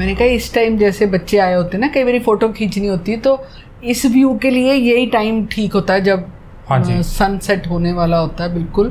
[0.00, 3.12] मैंने कहा इस टाइम जैसे बच्चे आए होते हैं ना कई बार फ़ोटो खींचनी होती
[3.12, 3.32] है तो
[3.84, 6.24] इस व्यू के लिए यही टाइम ठीक होता है जब
[6.68, 8.88] हाँ। सनसेट होने वाला होता है बिल्कुल।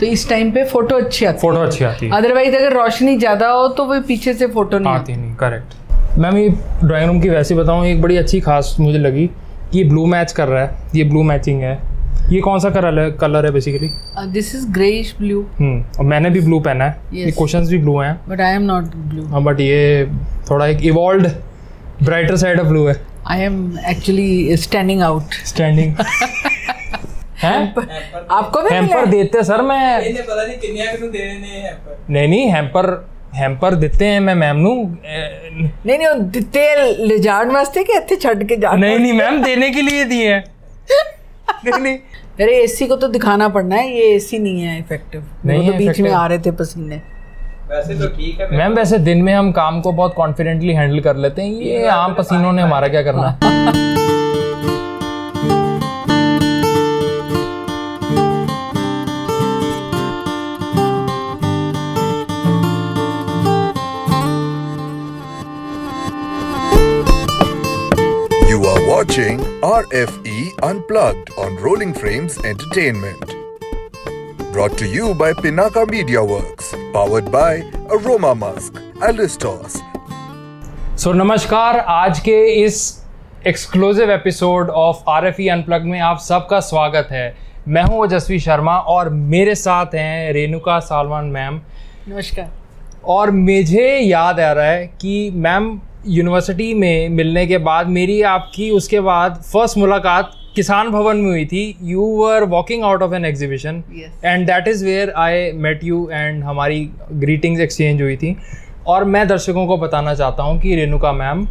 [0.00, 3.48] तो इस टाइम पे फ़ोटो अच्छी आती फ़ोटो अच्छी आती है। अदरवाइज़ अगर रोशनी ज़्यादा
[3.50, 6.48] हो तो वो पीछे से फ़ोटो नहीं आती आती। नहीं करेक्ट मैम ये
[6.84, 10.32] ड्राइंग रूम की वैसे बताऊँ एक बड़ी अच्छी खास मुझे लगी कि ये ब्लू मैच
[10.32, 11.74] कर रहा है ये ब्लू मैचिंग है।
[12.31, 13.89] ये कौन सा कलर है कलर है basically
[14.31, 17.35] this is greyish blue hmm और मैंने भी ब्लू पहना है ये Yes.
[17.37, 19.79] क्वेश्चंस भी ब्लू हैं but I am not blue हाँ बट ये
[20.49, 21.29] थोड़ा एक evolve
[22.03, 22.95] brighter side of blue है
[23.29, 23.57] I am
[23.89, 25.95] actually standing out standing
[27.43, 27.59] हैं
[28.31, 29.11] आपको भी मिला हैम्पर है?
[29.11, 32.87] देते सर मैं ਇਹਨੇ ਪਤਾ ਨਹੀਂ ਕਿੰਨੀਆਂ ਕਿਨੂੰ ਦੇਣੇ ਨੇ ਹੈ ਪਰ नहीं नहीं हैम्पर
[33.35, 34.71] हैम्पर देते हैं मैं मैम नू
[35.07, 35.19] ए,
[35.85, 39.41] नहीं नहीं वो तेल ले जान वास्ते कि ਇੱਥੇ ਛੱਡ ਕੇ ਜਾਣ नहीं नहीं मैम
[39.43, 40.41] देने के लिए दिए हैं
[41.64, 41.94] मेरे
[42.40, 46.00] अरे एसी को तो दिखाना पड़ना है ये एसी नहीं है इफ़ेक्टिव नहीं तो बीच
[46.00, 46.96] में आ रहे थे पसीने।
[47.70, 51.16] वैसे तो ठीक है मैम वैसे दिन में हम काम को बहुत कॉन्फिडेंटली हैंडल कर
[51.16, 53.38] लेते हैं। ये आम पसीनों ने हमारा क्या करना?
[53.40, 53.84] है
[68.88, 70.25] watching RFE
[70.62, 73.34] Unplugged on Rolling Frames Entertainment.
[74.52, 79.76] Brought to you by Pinaka Media Works, powered by Aroma Musk, Alistos,
[80.98, 83.04] सो नमस्कार आज के इस
[83.46, 87.36] exclusive episode of R F E unplug में आप सबका स्वागत है।
[87.68, 91.60] मैं हूँ ओजस्वी शर्मा और मेरे साथ हैं रेणुका सालमान मैम।
[92.08, 92.50] नमस्कार।
[93.04, 98.70] और मुझे याद आ रहा है कि मैम यूनिवर्सिटी में मिलने के बाद मेरी आपकी
[98.70, 103.24] उसके बाद फ़र्स्ट मुलाकात किसान भवन में हुई थी। You were walking out of an
[103.24, 103.82] exhibition
[104.24, 108.36] and that is where I met you and हमारी ग्रीटिंग्स एक्सचेंज हुई थी।
[108.86, 111.46] और मैं दर्शकों को बताना चाहता हूँ कि Renuka ma'am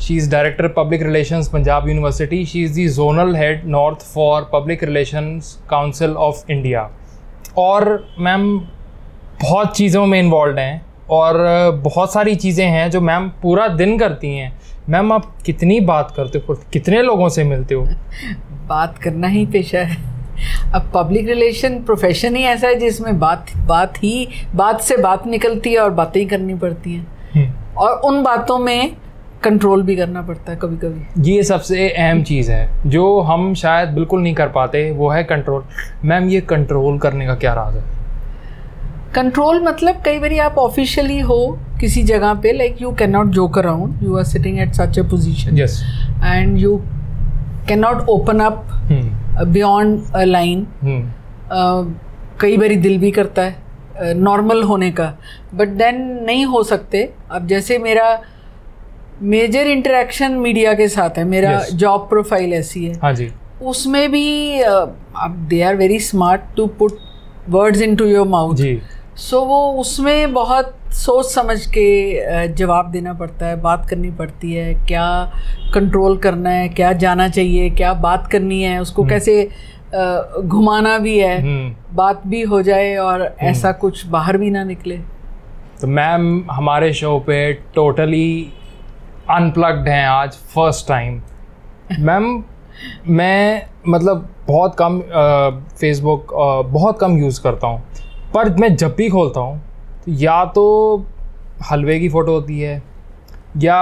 [0.00, 4.84] she is director public relations Punjab university she is the zonal head north for public
[4.84, 6.90] relations council of India
[7.58, 7.88] और
[8.18, 8.58] मैम
[9.42, 11.36] बहुत चीज़ों में इन्वॉल्व हैं और
[11.84, 14.50] बहुत सारी चीज़ें हैं जो मैम पूरा दिन करती हैं।
[14.88, 16.54] मैम आप कितनी बात करते हो?
[16.72, 17.86] कितने लोगों से मिलते हो?
[18.66, 19.96] बात करना ही पेशा है।
[20.74, 25.72] अब पब्लिक रिलेशन प्रोफेशन ही ऐसा है जिसमें बात बात ही बात से बात निकलती
[25.72, 28.96] है और बातें ही करनी पड़ती हैं। हम्म, और उन बातों में
[29.42, 33.88] कंट्रोल भी करना पड़ता है कभी कभी ये सबसे अहम चीज़ है जो हम शायद
[33.88, 35.64] बिल्कुल नहीं कर पाते वो है कंट्रोल
[36.04, 37.95] मैम ये कंट्रोल करने का क्या राज है?
[39.16, 41.38] कंट्रोल मतलब कई बार आप ऑफिशियली हो
[41.80, 45.02] किसी जगह पे like you can not joke around you are sitting at such a
[45.10, 45.82] position yes
[46.24, 46.76] and you
[47.68, 48.66] can not open up
[49.48, 50.66] beyond a line
[52.40, 53.64] कई बार दिल भी करता है
[54.14, 55.12] नॉर्मल uh, होने का.
[55.54, 57.02] बट देन नहीं हो सकते.
[57.30, 58.08] अब जैसे मेरा
[59.22, 62.08] मेजर इंटरेक्शन मीडिया के साथ है मेरा जॉब Yes.
[62.08, 63.30] प्रोफ़ाइल ऐसी है हाँ जी.
[63.62, 64.24] उसमें भी
[65.50, 66.98] they are very smart to put
[67.50, 68.56] words in to your mouth
[69.16, 74.74] so वो उसमें बहुत सोच समझ के जवाब देना पड़ता है बात करनी पड़ती है
[74.86, 75.06] क्या
[75.74, 79.48] कंट्रोल करना है क्या जाना चाहिए क्या बात करनी है उसको कैसे
[79.94, 84.98] घुमाना भी है हम्म। बात भी हो जाए और ऐसा कुछ बाहर भी ना निकले।
[85.80, 88.52] तो मैम हमारे शो पे टोटली
[89.30, 91.20] अनप्लग्ड हैं आज फ़र्स्ट टाइम
[92.00, 92.42] मैम
[93.08, 95.00] मैं मतलब बहुत कम
[95.80, 96.34] फेसबुक
[96.72, 97.82] बहुत कम यूज़ करता हूँ।
[98.36, 99.58] पर मैं जब भी खोलता हूँ
[100.04, 100.64] तो या तो
[101.70, 102.82] हलवे की फ़ोटो होती है
[103.62, 103.76] या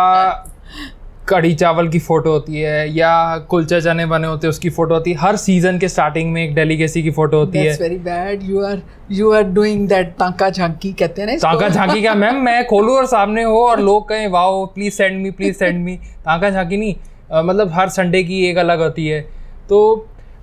[1.29, 3.11] कढ़ी चावल की फ़ोटो होती है या
[3.51, 6.55] कुलचे चने बने होते हैं उसकी फ़ोटो होती है। हर सीज़न के स्टार्टिंग में एक
[6.55, 10.49] डेलीगेसी की फ़ोटो होती That's है very bad you are you are doing that तांका
[10.51, 11.69] झांकी कहते हैं ना इसको?
[11.69, 12.15] झांकी क्या?
[12.15, 15.85] मैम मैं खोलूँ और सामने हो और लोग कहें wow please send me please send
[15.85, 16.95] me ताका झांकी नहीं
[17.31, 19.21] अ, मतलब हर संडे की एक अलग होती है।
[19.69, 19.81] तो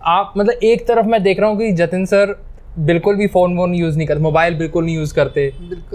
[0.04, 2.36] आप मतलब एक तरफ़ मैं देख रहा हूँ कि जतिन सर
[2.80, 5.42] बिल्कुल भी फ़ोन वोन यूज़ नहीं करते मोबाइल बिल्कुल नहीं यूज़ करते।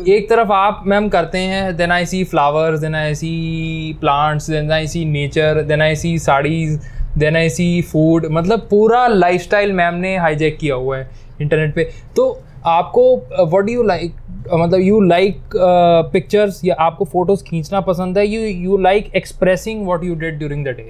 [0.08, 4.70] एक तरफ़ आप मैम करते हैं then I see flowers then I see plants then
[4.72, 6.80] I see nature then I see saris
[7.18, 11.90] then I see food मतलब पूरा लाइफस्टाइल मैम ने हाईजैक किया हुआ है इंटरनेट पे।
[12.16, 12.28] तो
[12.66, 14.14] आपको व्हाट डू यू लाइक
[14.54, 15.56] मतलब यू लाइक
[16.12, 18.26] पिक्चर्स या आपको फ़ोटोज़ खींचना पसंद है?
[18.26, 20.88] You you like expressing what you did during the day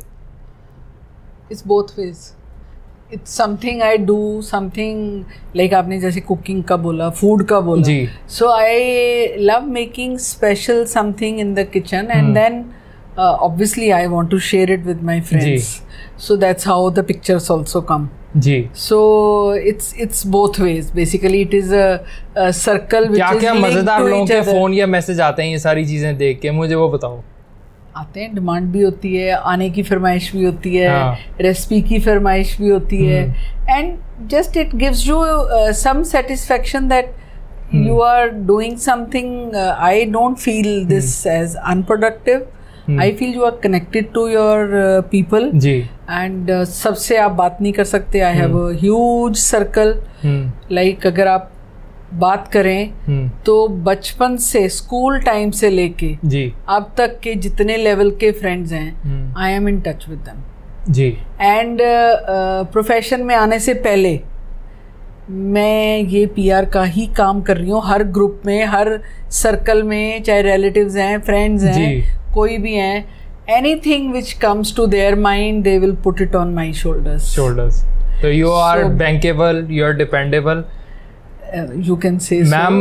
[1.53, 2.31] it's both ways
[3.13, 5.25] it's something I do something
[5.57, 7.83] like आपने जैसे कुकिंग का बोला फ़ूड का बोला.
[8.29, 12.65] So I love making special something in the kitchen and then
[13.19, 15.69] obviously I want to share it with my friends
[16.27, 18.69] so that's how the pictures also come ji.
[18.77, 18.99] So
[19.57, 21.99] it's it's both ways basically it is a
[22.37, 26.51] क्या क्या मज़ेदार लोगों के phone या message आते हैं ये सारी चीज़ें देख के?
[26.51, 27.23] मुझे वो बताओ।
[27.97, 31.99] आते हैं डिमांड भी होती है आने की फरमाइश भी होती है हाँ। रेसिपी की
[31.99, 33.23] फरमाइश भी होती है।
[33.71, 33.97] And
[34.29, 35.23] just it gives you
[35.73, 37.15] some satisfaction that
[37.75, 42.47] you are doing doing something uh, i don't feel this as unproductive.
[42.87, 43.01] Hmm.
[43.01, 45.51] i feel you are connected to your uh, people.
[45.53, 45.89] जी।
[46.19, 49.95] And uh, सबसे आप बात नहीं कर सकते I have huge circle
[50.73, 51.51] like अगर आप
[52.19, 57.77] बात करें हम्म। तो बचपन से स्कूल टाइम से लेके जी। अब तक के जितने
[57.77, 61.79] लेवल के फ्रेंड्स हैं I am in touch with them ji. And
[62.73, 64.21] profession uh, में आने से पहले
[65.31, 70.23] मैं ये पीआर का ही काम कर रही हूँ। हर ग्रुप में हर सर्कल में
[70.23, 73.09] चाहे रिलेटिव्स हैं फ्रेंड्स हैं कोई भी हैं
[73.77, 77.85] anything which comes to their mind they will put it on my shoulders shoulders.
[78.21, 80.63] So you are So- bankable you are dependable.
[81.87, 82.75] You can say ma'am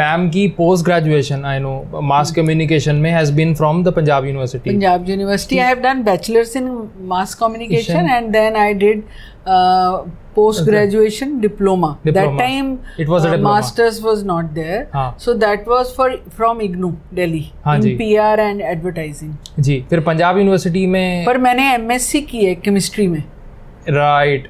[0.00, 4.70] ma'am की post graduation I know mass communication में has been from the Punjab university
[4.70, 5.60] Punjab University.
[5.60, 6.70] I have done bachelor's in
[7.12, 8.10] mass communication Communication.
[8.16, 9.02] and then I did
[9.46, 10.02] uh,
[10.34, 11.42] post graduation okay.
[11.42, 11.98] diploma.
[12.04, 12.68] diploma That time
[12.98, 14.80] It was uh, masters was not there.
[14.94, 15.08] हाँ.
[15.18, 16.08] So that was for
[16.38, 17.96] from IGNU Delhi हाँ in जी.
[17.98, 19.34] PR and advertising.
[19.58, 23.22] जी फिर Punjab university में पर मैंने MSc की है केमिस्ट्री में
[23.88, 24.48] राइट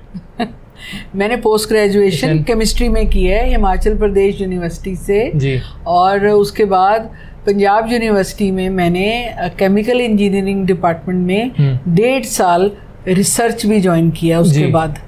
[1.17, 7.11] मैंने पोस्ट ग्रेजुएशन केमिस्ट्री में की है हिमाचल प्रदेश यूनिवर्सिटी से। जी। और उसके बाद
[7.47, 9.11] पंजाब यूनिवर्सिटी में मैंने
[9.59, 12.71] केमिकल इंजीनियरिंग डिपार्टमेंट में हम्म। डेढ़ साल
[13.09, 14.99] रिसर्च भी ज्वाइन किया उसके बाद।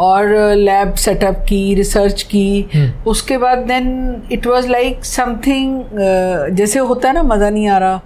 [0.00, 3.88] और लैब सेटअप की रिसर्च की। हम्म। उसके बाद then
[4.32, 5.80] it was like something
[6.56, 8.00] जैसे होता है ना मज़ा नहीं आ रहा।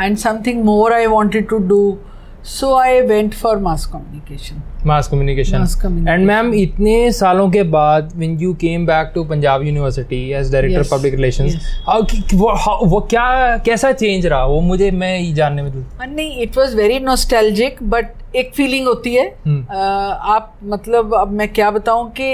[0.00, 1.98] And something more I wanted to do
[2.46, 5.66] so I went for mass communication mass communication
[6.08, 10.82] and ma'am इतने सालों के बाद when you came back to Punjab university as director
[10.90, 12.34] public relations yes.
[12.84, 15.72] वो क्या कैसा चेंज रहा वो मुझे मैं ये जानने में
[16.04, 19.76] नहीं it was very nostalgic but एक फीलिंग होती है हम्म। अ,
[20.34, 22.32] आप मतलब अब मैं क्या बताऊँ कि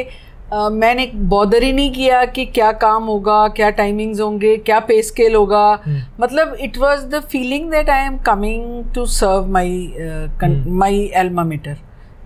[0.53, 5.01] अ, मैंने बॉदर ही नहीं किया कि क्या काम होगा क्या टाइमिंग्स होंगे क्या पे
[5.03, 10.77] स्केल होगा हम्म। मतलब it was the feeling that I am coming to serve hmm.
[10.79, 11.77] My alma mater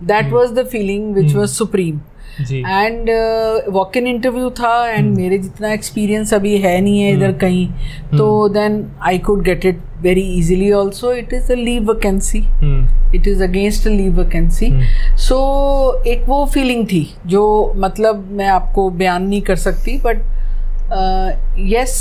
[0.03, 1.99] that was the feeling which was supreme
[2.47, 2.59] ji.
[2.59, 3.09] And
[3.73, 7.67] walk in interview था एंड मेरे जितना एक्सपीरियंस अभी है नहीं है इधर कहीं
[8.17, 12.39] तो then I could get it very easily also it is a leave vacancy
[13.17, 14.71] it is against a leave vacancy
[15.27, 15.37] so
[16.07, 20.17] एक वो फीलिंग थी जो मतलब मैं आपको बयान नहीं कर सकती but
[21.73, 21.97] yes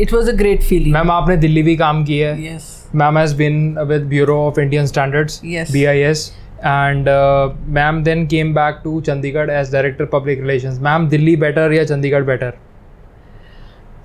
[0.00, 3.32] it was a great feeling ma'am आपने दिल्ली भी काम किया है। Yes Ma'am has
[3.38, 3.58] been
[3.88, 5.68] with Bureau of Indian Standards, Yes.
[5.74, 6.22] BIS,
[6.62, 10.78] and uh, ma'am then came back to Chandigarh as Director Public Relations.
[10.78, 12.52] Ma'am, Delhi better या Chandigarh better?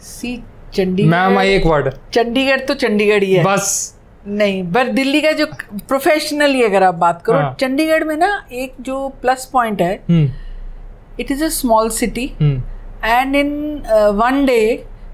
[0.02, 0.36] See
[0.74, 3.94] Chandigarh ma'am I एक word Chandigarh तो चंडीगढ़ ही है। बस।
[4.28, 5.46] नहीं पर दिल्ली का जो
[5.88, 9.94] professionally अगर आप बात करो हाँ। चंडीगढ़ में ना एक जो प्लस पॉइंट है
[11.20, 13.52] it is a small city and in
[14.22, 14.62] one day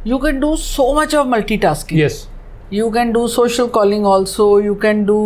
[0.07, 2.27] you can do so much of multitasking yes
[2.71, 5.19] you can do social calling also you can do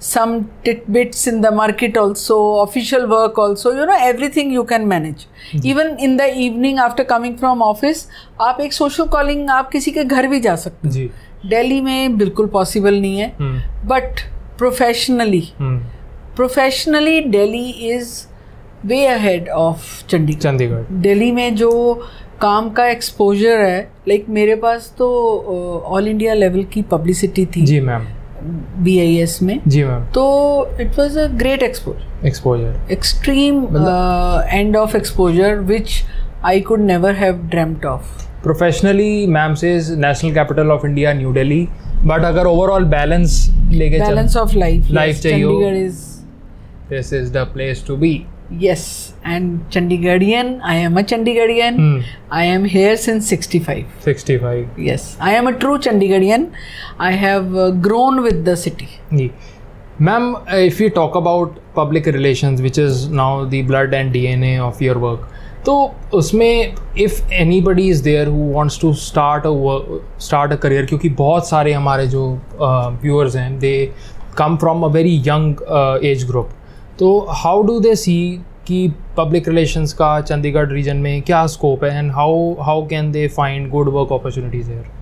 [0.00, 0.32] some
[0.64, 5.66] tidbits in the market also official work also you know everything you can manage mm-hmm.
[5.72, 8.06] even in the evening after coming from office
[8.48, 12.16] आप एक social calling आप किसी के घर भी जा सकते जी हो दिल्ली में
[12.18, 14.20] बिल्कुल पॉसिबल नहीं है हम्म but
[14.58, 15.78] professionally hmm
[16.36, 18.10] professionally Delhi is
[18.86, 21.70] way ahead of Chandigarh Chandigarh Delhi में जो
[22.40, 25.06] काम का एक्सपोजर है लाइक like मेरे पास तो
[25.86, 28.06] ऑल इंडिया लेवल की पब्लिसिटी थी। जी मैम
[28.84, 30.24] बी में। जी मैम तो
[30.80, 33.64] it was a great exposure exposure extreme
[34.50, 36.02] end of exposure which
[36.44, 41.68] I could never have dreamt of professionally ma'am से national capital of India new Delhi
[42.04, 45.88] but अगर overall balance लेके balance of life Life चाहिए
[46.90, 48.12] this is the place to be
[48.50, 51.76] yes and chandigarhian i am a chandigarhian.
[51.76, 52.00] Hmm.
[52.30, 56.50] i am here since 65 65 yes i am a true chandigarhian.
[56.98, 58.88] I have uh, grown with the city.
[59.12, 59.30] जी
[60.02, 64.82] ma'am if you talk about public relations which is now the blood and DNA of
[64.84, 65.28] your work
[65.66, 65.74] तो
[66.14, 69.50] उसमें if anybody is there who wants to start a
[70.26, 72.28] start a career क्योंकि बहुत सारे हमारे जो
[72.60, 73.74] viewers हैं they
[74.38, 75.62] come from a very young
[76.06, 76.50] age group
[76.98, 78.18] तो how do they see
[78.66, 83.26] कि पब्लिक रिलेशंस का चंडीगढ़ रीजन में क्या स्कोप है and how how can they
[83.28, 84.96] find good work opportunities here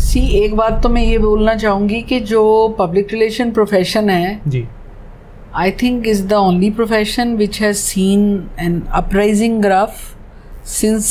[0.00, 2.42] see एक बात तो मैं ये बोलना चाहूँगी कि जो
[2.78, 4.66] पब्लिक रिलेशन प्रोफेशन है जी।
[5.56, 9.96] I think is the only profession which has seen an upraising graph
[10.66, 11.06] since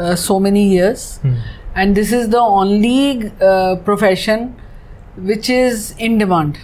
[0.00, 1.06] so many years.
[1.22, 1.38] Hmm.
[1.74, 3.76] and this is the only uh,
[5.20, 6.56] which is in demand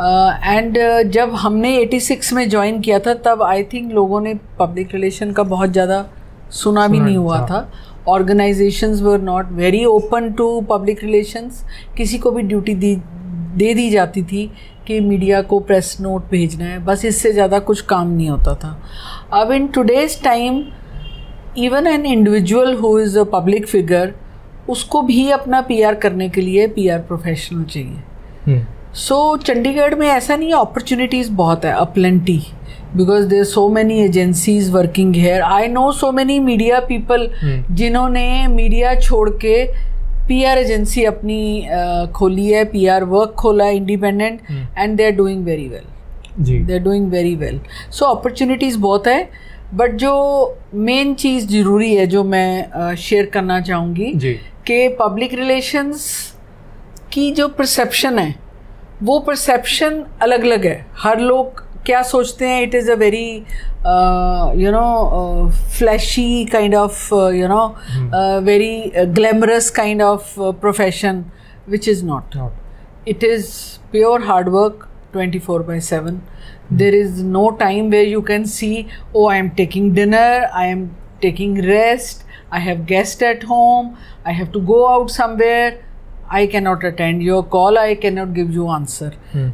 [0.00, 4.34] and uh, uh, जब हमने 86 में join किया था तब आई think लोगों ने
[4.58, 6.06] public relation का बहुत ज़्यादा
[6.50, 7.70] सुना भी सुना नहीं नहीं हुआ था। था।
[8.08, 11.64] Organisations were not very open to public relations
[11.96, 12.96] किसी को भी ड्यूटी दी
[13.56, 14.50] दे दी जाती थी
[14.86, 18.82] कि मीडिया को प्रेस नोट भेजना है। बस इससे ज़्यादा कुछ काम नहीं होता था।
[19.32, 20.64] अब in today's time
[21.58, 24.14] even an individual who is a public figure
[24.68, 28.00] उसको भी अपना पीआर करने के लिए पीआर प्रोफेशनल चाहिए।
[28.94, 32.38] सो चंडीगढ़ में ऐसा नहीं है अपॉर्चुनिटीज़ बहुत है aplenty
[32.96, 37.28] because there so many agencies working here I know so many media people.
[37.70, 39.64] जिन्होंने मीडिया छोड़ के
[40.28, 44.40] पीआर एजेंसी अपनी अ, खोली है पीआर वर्क खोला है independent
[44.78, 49.28] and they are doing very well they are doing very well so opportunities बहुत है
[49.74, 50.12] बट जो
[50.74, 54.12] मेन चीज़ ज़रूरी है जो मैं शेयर करना चाहूँगी
[54.66, 56.06] कि पब्लिक रिलेशंस
[57.12, 58.34] की जो परसेप्शन है
[59.02, 63.26] वो परसेप्शन अलग अलग है। हर लोग क्या सोचते हैं it is a very
[64.62, 67.66] you know flashy kind of you know
[68.44, 71.24] very glamorous kind of profession
[71.68, 72.36] which is not
[73.08, 73.48] it is
[73.92, 76.20] pure hard work twenty four by seven
[76.72, 80.86] there is no time where you can see oh I am taking dinner I am
[81.22, 83.90] taking rest I have guest at home
[84.26, 85.80] I have to go out somewhere
[86.30, 89.10] I cannot attend, your call, I cannot give you answer.
[89.32, 89.48] Hmm.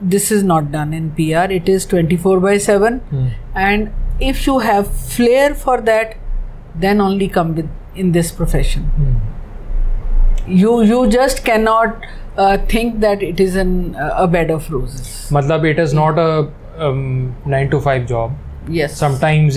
[0.00, 2.98] This is not done in PR, it is 24 by 7.
[2.98, 3.28] Hmm.
[3.54, 6.16] And if you have flair for that,
[6.74, 8.84] then only come with, in this profession.
[8.84, 10.50] Hmm.
[10.50, 12.04] You, you just cannot
[12.36, 15.28] uh, think that it is an, uh, a bed of roses.
[15.30, 18.32] Matlab, it is not a um, 9 to 5 job.
[18.70, 19.02] Yes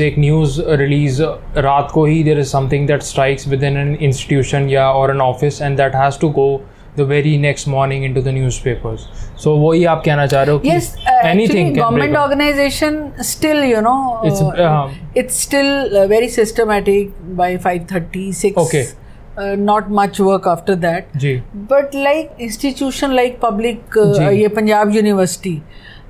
[0.02, 1.22] एक news release
[1.66, 5.62] रात को ही there is something that strikes within an institution या और an office
[5.62, 6.50] and that has to go
[6.98, 8.34] the very next morning into the
[8.64, 9.08] newspapers
[9.44, 13.00] so वही आप कहना चाह रहे हो yes uh, anything can government organization
[13.32, 14.92] still you know It's, uh, uh,
[15.24, 18.86] it's still uh, very systematic by 5:30 6 Okay.
[19.38, 21.36] uh, not much work after that जी
[21.74, 25.60] but like institution like public uh, ये Punjab university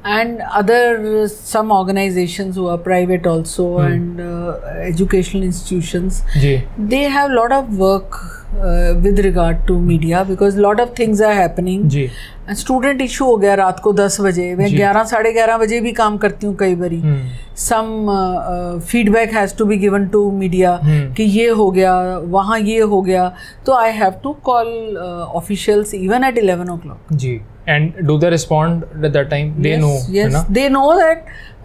[0.06, 3.86] and other some organizations who are private also Hmm.
[3.86, 4.52] and uh,
[4.84, 6.52] educational institutions जी
[6.90, 11.34] they have lot of work uh, with regard to media because lot of things are
[11.38, 12.10] happening जी
[12.54, 16.18] student issue हो गया रात को दस बजे मैं। ग्यारह साढ़े ग्यारह बजे भी काम
[16.26, 21.14] करती हूँ कई बारी हम्म, some feedback has to be given to media hmm.
[21.14, 21.96] कि ये हो गया
[22.38, 23.28] वहाँ ये हो गया
[23.66, 24.98] तो I have to call
[25.42, 29.88] officials even at eleven o'clock ji and do they respond at that time they know
[29.88, 30.34] है yes.
[30.34, 30.46] ना?
[30.48, 31.18] They know that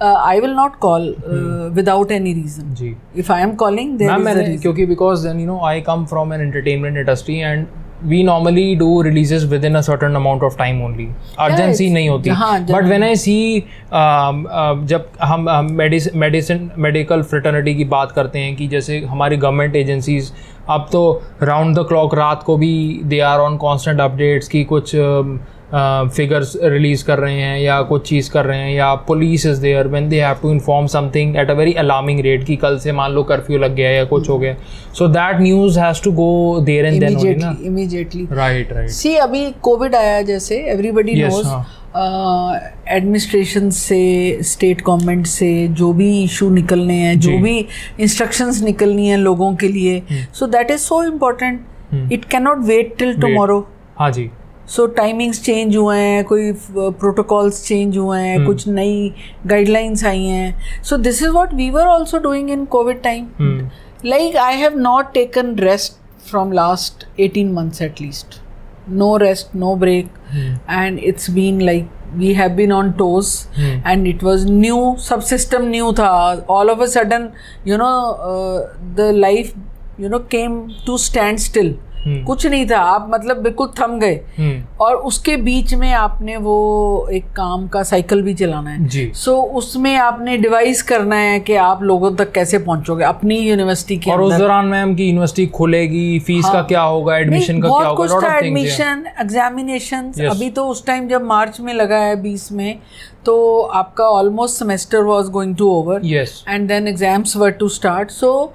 [0.02, 2.72] uh, I will not call uh, without any reason.
[2.74, 2.96] जी.
[3.18, 4.62] If I am calling there ma'am is a reason.
[4.62, 7.66] क्योंकि because then you know I come from an entertainment industry and
[8.04, 10.80] we normally do releases within a certain amount of time
[11.38, 12.30] urgency नहीं होती.
[12.30, 13.64] But जब- आई see
[14.86, 20.32] जब हम medicine medical fraternity की बात करते हैं कि जैसे हमारी गवर्नमेंट एजेंसीज
[20.68, 24.92] अब तो राउंड द क्लॉक रात को भी they are on constant updates की कुछ
[25.74, 29.88] फिगर्स रिलीज़ कर रहे हैं या कुछ चीज़ कर रहे हैं या police is there
[29.88, 33.12] when they have to inform something at a very alarming rate कि कल से मान
[33.12, 34.54] लो कर्फ्यू लग गया या कुछ हो गया।
[34.98, 37.18] So that news has to go there and then
[37.66, 41.46] immediately right right see अभी कोविड आया जैसे एवरीबडी नोज़।
[42.88, 44.02] एडमिनिस्ट्रेशन से
[44.42, 47.58] स्टेट गवर्नमेंट से जो भी इशू निकलने हैं जो भी
[48.00, 53.20] इंस्ट्रक्शंस निकलनी है लोगों के लिए so that is so important it cannot wait till
[53.20, 53.66] tomorrow
[53.98, 54.30] हाँ जी।
[54.70, 58.46] सो टाइमिंग्स चेंज हुए हैं कोई प्रोटोकॉल्स चेंज हुए हैं hmm.
[58.46, 59.12] कुछ नई
[59.46, 63.68] गाइडलाइंस आई हैं। So this is what we were also doing in covid time
[64.04, 65.98] like I have not taken rest
[66.30, 68.40] from last eighteen months at least
[68.90, 70.12] no rest no break
[70.70, 75.68] and it's been like we have been on toes and it was new सब system
[75.68, 76.10] new था
[76.50, 77.28] all of a sudden
[77.66, 77.92] you know
[78.96, 79.52] the life
[80.00, 81.76] you know came to stand still
[82.06, 87.08] कुछ नहीं था। आप मतलब बिल्कुल थम गए। हम्म, और उसके बीच में आपने वो
[87.12, 91.54] एक काम का साइकिल भी चलाना है। जी। सो उसमें आपने डिवाइस करना है कि
[91.54, 96.18] आप लोगों तक कैसे पहुंचोगे अपनी यूनिवर्सिटी के और उस दौरान मैम की यूनिवर्सिटी खुलेगी
[96.18, 98.44] फ़ीस हाँ, का। क्या होगा एडमिशन का क्या होगा कुछ था yeah.
[98.44, 102.78] एडमिशन एग्जामिनेशन अभी तो उस टाइम जब मार्च में लगा है बीस में
[103.26, 106.00] तो आपका almost semester was going to over
[106.48, 108.52] and then exams were to start so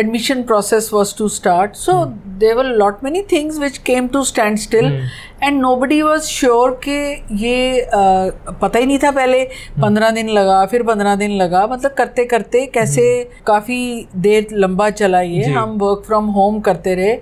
[0.00, 1.76] admission process was to start.
[1.76, 2.38] So mm.
[2.40, 4.90] there were lot many things which came to stand still.
[4.90, 5.08] Mm.
[5.42, 6.98] and nobody was sure कि
[7.44, 9.42] ये uh, पता ही नहीं था पहले।
[9.80, 13.06] पंद्रह दिन लगा फिर पंद्रह दिन लगा। मतलब करते करते कैसे
[13.46, 17.12] काफ़ी देर लंबा चला ये। हम वर्क फ्रॉम होम करते रहे।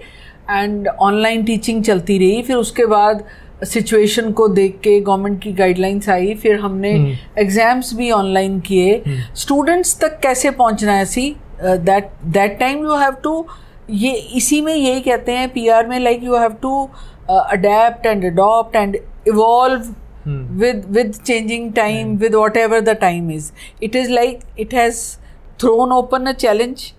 [0.50, 3.24] एंड ऑनलाइन टीचिंग चलती रही। फिर उसके बाद
[3.64, 6.92] सिचुएशन को देख के गवर्नमेंट की गाइडलाइंस आई। फिर हमने
[7.38, 9.02] एग्ज़ाम्स भी ऑनलाइन किए।
[9.36, 13.46] स्टूडेंट्स तक कैसे पहुँचना है see that that time you have to
[13.90, 16.88] ये इसी में यही कहते हैं पीआर में like you have to
[17.30, 18.96] adapt and adopt and
[19.28, 19.92] evolve
[20.26, 23.52] with with changing time with whatever the time is.
[23.80, 25.18] It is like it has
[25.58, 26.92] thrown open a challenge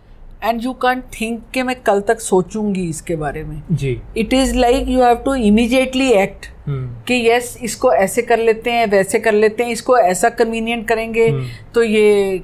[0.43, 4.53] and you can't think कि मैं कल तक सोचूँगी इसके बारे में। जी। It is
[4.55, 6.45] like you have to immediately act
[7.07, 11.29] कि yes इसको ऐसे कर लेते हैं वैसे कर लेते हैं इसको ऐसा कन्वीनियंट करेंगे
[11.75, 12.43] तो ये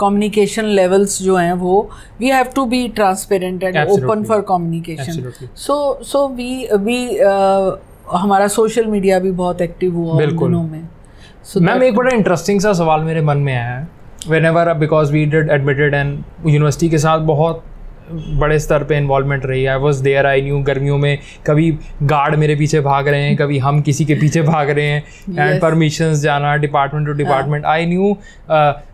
[0.00, 1.90] कम्युनिकेशन लेवल्स जो हैं वो
[2.20, 6.98] we have to be transparent and open for communication so so we we
[8.12, 10.88] हमारा सोशल मीडिया भी बहुत एक्टिव हुआ बिल्कुल। में।
[11.56, 13.88] मैम एक बड़ा इंटरेस्टिंग सा सवाल मेरे मन में आया है।
[14.46, 17.62] Whenever because we did admitted and university के साथ बहुत
[18.12, 21.70] बड़े स्तर पे इन्वॉल्वमेंट रही। है I was there I knew गर्मियों में कभी
[22.02, 25.04] गार्ड मेरे पीछे भाग रहे हैं कभी हम किसी के पीछे भाग रहे हैं।
[25.38, 28.16] एंड परमिशन जाना department to department I knew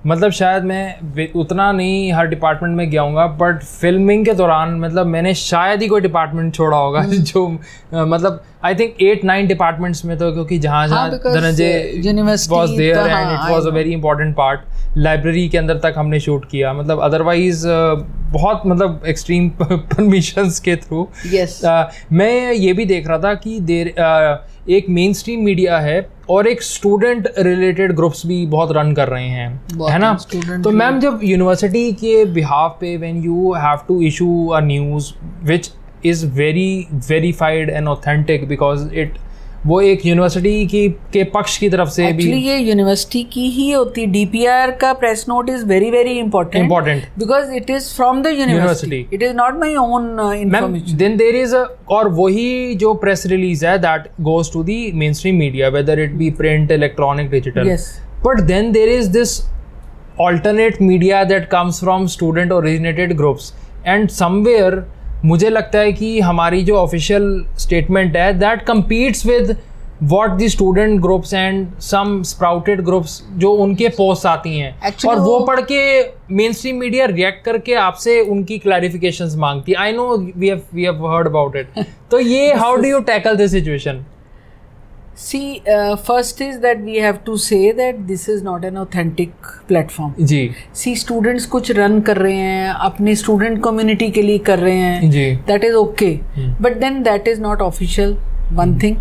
[0.06, 5.06] मतलब शायद मैं उतना नहीं हर डिपार्टमेंट में गया हूँ बट फिल्मिंग के दौरान मतलब
[5.06, 7.12] मैंने शायद ही कोई डिपार्टमेंट छोड़ा होगा hmm.
[7.28, 7.58] जो uh,
[7.94, 12.98] मतलब I think at nine departments में तो क्योंकि जहाँ हाँ, जहाँ Dhananjay was there
[12.98, 14.60] and it was a very important part
[14.96, 20.76] library के अंदर तक हमने शूट किया। मतलब अदरवाइज़ uh, बहुत मतलब एक्सट्रीम परमिशंस के
[20.76, 21.60] थ्रू yes.
[21.64, 26.08] uh, मैं ये भी देख रहा था कि देर uh, एक मेन स्ट्रीम मीडिया है
[26.30, 29.48] और एक स्टूडेंट रिलेटेड ग्रुप्स भी बहुत रन कर रहे हैं
[29.90, 30.12] है ना?
[30.64, 35.70] तो मैम जब यूनिवर्सिटी के बिहाफ पे when you have to issue a news which
[36.04, 39.18] is very verified and authentic because it
[39.66, 44.06] वो एक यूनिवर्सिटी की के पक्ष की तरफ़ से भी ये यूनिवर्सिटी की ही होती
[44.06, 49.06] डीपीआर का press note is very very important important because it is from the university
[49.12, 50.16] it is not my own
[50.94, 54.80] then there is और वही जो प्रेस रिलीज़ है that goes to the
[55.12, 57.76] mainstream media whether it be print electronic digital
[58.24, 59.40] but then there is this
[60.18, 63.52] alternate media that comes from student originated groups.
[63.84, 64.86] And somewhere
[65.26, 67.24] मुझे लगता है कि हमारी जो ऑफिशियल
[67.58, 69.56] स्टेटमेंट है that competes with
[70.02, 75.20] what the student groups and some sprouted groups जो उनके post आती हैं। Actually, और
[75.20, 75.78] वो पढ़ के
[76.36, 80.84] मेन स्ट्रीम मीडिया रिएक्ट करके आपसे उनकी क्लैरिफिकेशन मांगती है। I know we have we
[80.84, 84.04] have heard about it तो ये how do you tackle this situation
[85.18, 89.30] See, uh, first is that we have to say that this is not an authentic
[89.66, 90.14] platform.
[90.20, 90.40] जी
[90.74, 95.10] See, students कुछ run कर रहे हैं अपने student community के लिए कर रहे हैं
[95.10, 96.50] जी that is okay hmm.
[96.60, 98.12] but then that is not official
[98.60, 98.78] one hmm.
[98.78, 98.98] thing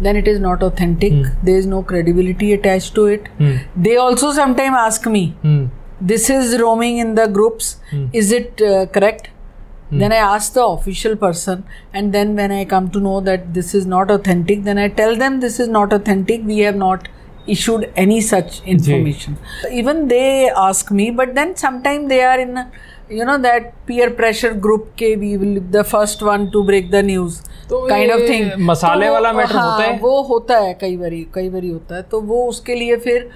[0.00, 1.22] then it is not authentic hmm.
[1.44, 3.56] there is no credibility attached to it hmm.
[3.88, 5.64] they also sometimes ask me hmm.
[6.12, 8.06] this is roaming in the groups Hmm.
[8.12, 9.30] is it uh, correct
[10.01, 13.73] then i ask the official person and then when i come to know that this
[13.79, 17.07] is not authentic then i tell them this is not authentic we have not
[17.45, 19.37] issued any such information
[19.71, 22.71] even they ask me but then sometimes they are in a,
[23.09, 26.89] you know that peer pressure group ke we will be the first one to break
[26.91, 30.73] the news तो kind of thing मसाले वाला matter हाँ, होता है वो होता है
[30.81, 33.29] कई बारी कई बारी होता है तो वो उसके लिए फिर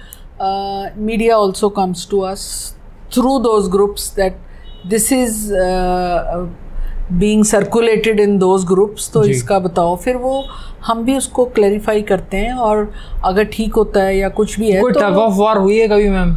[1.06, 2.44] media also comes to us
[3.14, 4.36] through those groups that
[4.87, 5.53] this is
[7.13, 10.43] being circulated in those groups तो इसका बताओ। फिर वो
[10.85, 12.91] हम भी उसको क्लैरिफाई करते हैं और
[13.25, 16.09] अगर ठीक होता है या कुछ भी है कोई टग ऑफ़ वार हुई है कभी
[16.09, 16.35] मैम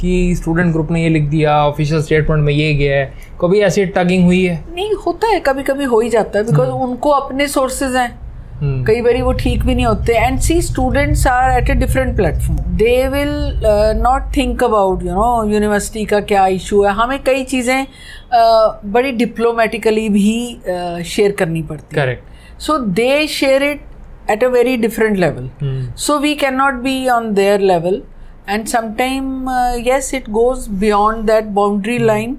[0.00, 3.84] कि स्टूडेंट ग्रुप ने ये लिख दिया ऑफिशियल स्टेटमेंट में ये गया है। कभी ऐसी
[3.96, 4.62] टगिंग हुई है?
[4.74, 8.25] नहीं होता है कभी कभी हो ही जाता है बिकॉज़ उनको अपने सोर्सेज हैं। हम्म,
[8.56, 8.86] Hmm.
[8.86, 12.76] कई बार वो ठीक भी नहीं होते। And see students are at a different platform
[12.76, 13.60] they will
[13.96, 19.12] not think about you know university का क्या इशू है। हमें कई चीज़ें uh, बड़ी
[19.12, 23.80] डिप्लोमेटिकली भी शेयर uh, करनी पड़ती correct so they share it
[24.30, 25.50] at a very different level
[25.96, 28.02] so we can not be on their level
[28.48, 29.50] and sometime
[29.86, 32.36] yes it goes beyond that boundary line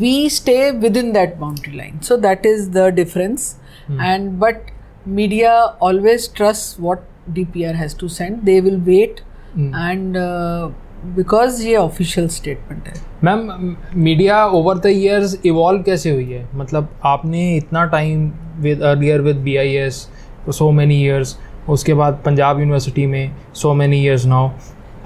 [0.00, 3.54] we stay within that boundary line so that is the difference
[3.90, 4.70] and but
[5.10, 8.44] media always trusts what dpr has to send.
[8.44, 9.22] They will wait
[9.56, 10.70] and uh,
[11.16, 12.94] because ये official statement है
[13.24, 18.30] ma'am media over the years evolve कैसे हुई है मतलब आपने इतना time
[18.62, 20.08] with earlier with B I S
[20.48, 21.36] so many years
[21.68, 24.50] उसके बाद पंजाब यूनिवर्सिटी में so many years now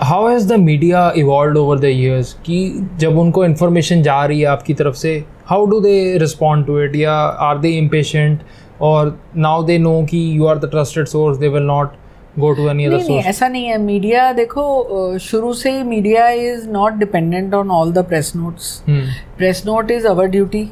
[0.02, 2.58] how has the media evolve over the years कि
[3.00, 5.12] जब उनको इन्फॉर्मेशन जा रही है आपकी तरफ़ से
[5.46, 7.12] how do they respond to it या
[7.48, 8.40] आर दे इम्पेशेंट
[8.84, 11.92] और नाउ दे नो कि you are the trusted source they will not
[12.38, 16.68] go to any other source ऐसा नहीं है। मीडिया देखो शुरू से ही media is
[16.70, 18.82] not dependent on all the press notes
[19.38, 20.68] press note is our duty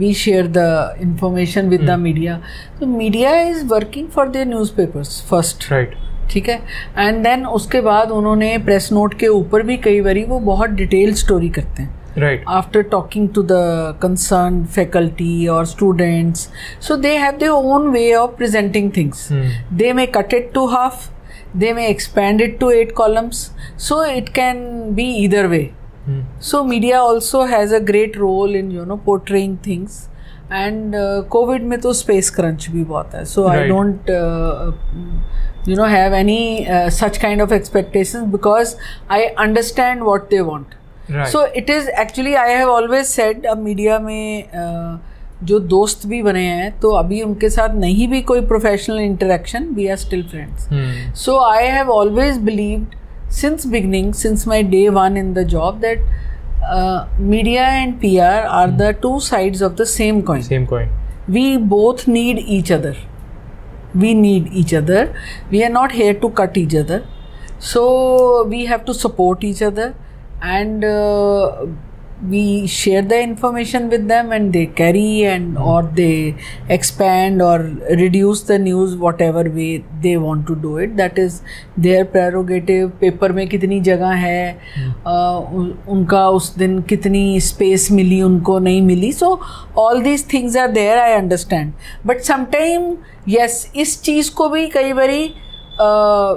[0.00, 0.68] we share the
[1.04, 2.34] information with the media.
[2.76, 5.66] So media is working for their newspapers first.
[5.72, 5.94] Right
[6.30, 6.56] ठीक है?
[6.98, 11.12] And then उसके बाद उन्होंने press note के ऊपर भी कई बारी वो बहुत डिटेल
[11.14, 13.63] स्टोरी करते हैं। Right after talking to the
[14.05, 16.47] concerned faculty or students
[16.87, 19.19] so they have their own way of presenting things
[19.83, 21.05] they may cut it to half
[21.63, 23.43] they may expand it to eight columns
[23.89, 24.57] so it can
[25.01, 25.63] be either way
[26.49, 29.95] so media also has a great role in you know portraying things
[30.63, 31.05] and uh,
[31.37, 33.71] covid में तो space crunch भी बहुत है so i Right.
[33.75, 34.71] don't uh,
[35.71, 36.41] you know have any
[36.75, 38.75] uh, such kind of expectations because
[39.17, 40.05] i understand
[41.32, 45.00] So it is actually I have always said अब media में
[45.44, 49.86] जो दोस्त भी बने हैं तो अभी उनके साथ नहीं भी कोई professional interaction we
[49.88, 50.68] are still friends.
[51.20, 57.20] So I have always believed since beginning since my day one in the job that
[57.20, 61.00] media and P R are the two sides of the same coin same coin
[61.34, 62.92] we both need each other.
[63.94, 65.02] We need each other.
[65.50, 66.96] We are not here to cut each other.
[67.66, 67.82] So
[68.52, 69.86] we have to support each other.
[70.42, 71.66] And uh,
[72.28, 76.36] we share the information with them and they carry and or they
[76.68, 77.58] expand or
[78.00, 81.40] reduce the news whatever way they want to do it that is
[81.86, 84.44] their prerogative paper में कितनी जगह है
[85.06, 89.34] uh, उन- उनका उस दिन कितनी space मिली उनको नहीं मिली so
[89.78, 91.72] all these things are there I understand
[92.06, 92.92] but sometime
[93.28, 96.32] yes इस चीज़ को भी कई बारी uh,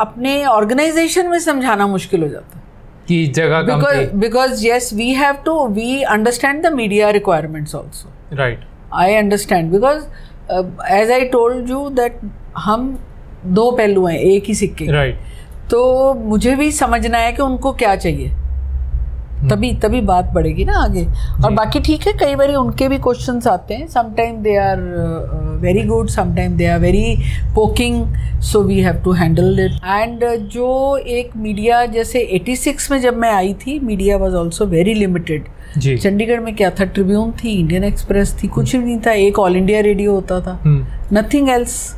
[0.00, 2.62] अपने ऑर्गेनाइजेशन में समझाना मुश्किल हो जाता है
[3.08, 8.36] कि जगह कम थी। Because yes we have to we understand the media requirements also
[8.36, 8.64] right
[8.94, 10.04] I understand because
[10.92, 12.20] as I told you that
[12.58, 12.96] हम
[13.46, 15.70] दो पहलू हैं एक ही सिक्के। Right right.
[15.70, 18.32] तो मुझे भी समझना है कि उनको क्या चाहिए।
[19.50, 21.04] तभी तभी बात बढ़ेगी ना आगे।
[21.44, 24.80] और बाकी ठीक है कई बार उनके भी क्वेश्चन आते हैं। Sometime they are
[25.62, 27.16] very good sometime they are very
[27.54, 33.16] poking so we have to handle it and जो एक मीडिया जैसे 86 में जब
[33.16, 35.44] मैं आई थी media was also very limited
[35.78, 36.84] Chandigarh में क्या था?
[36.84, 40.58] ट्रिब्यून थी इंडियन एक्सप्रेस थी कुछ भी नहीं था एक ऑल इंडिया रेडियो होता था।
[40.64, 41.94] हम्म। नथिंग एल्स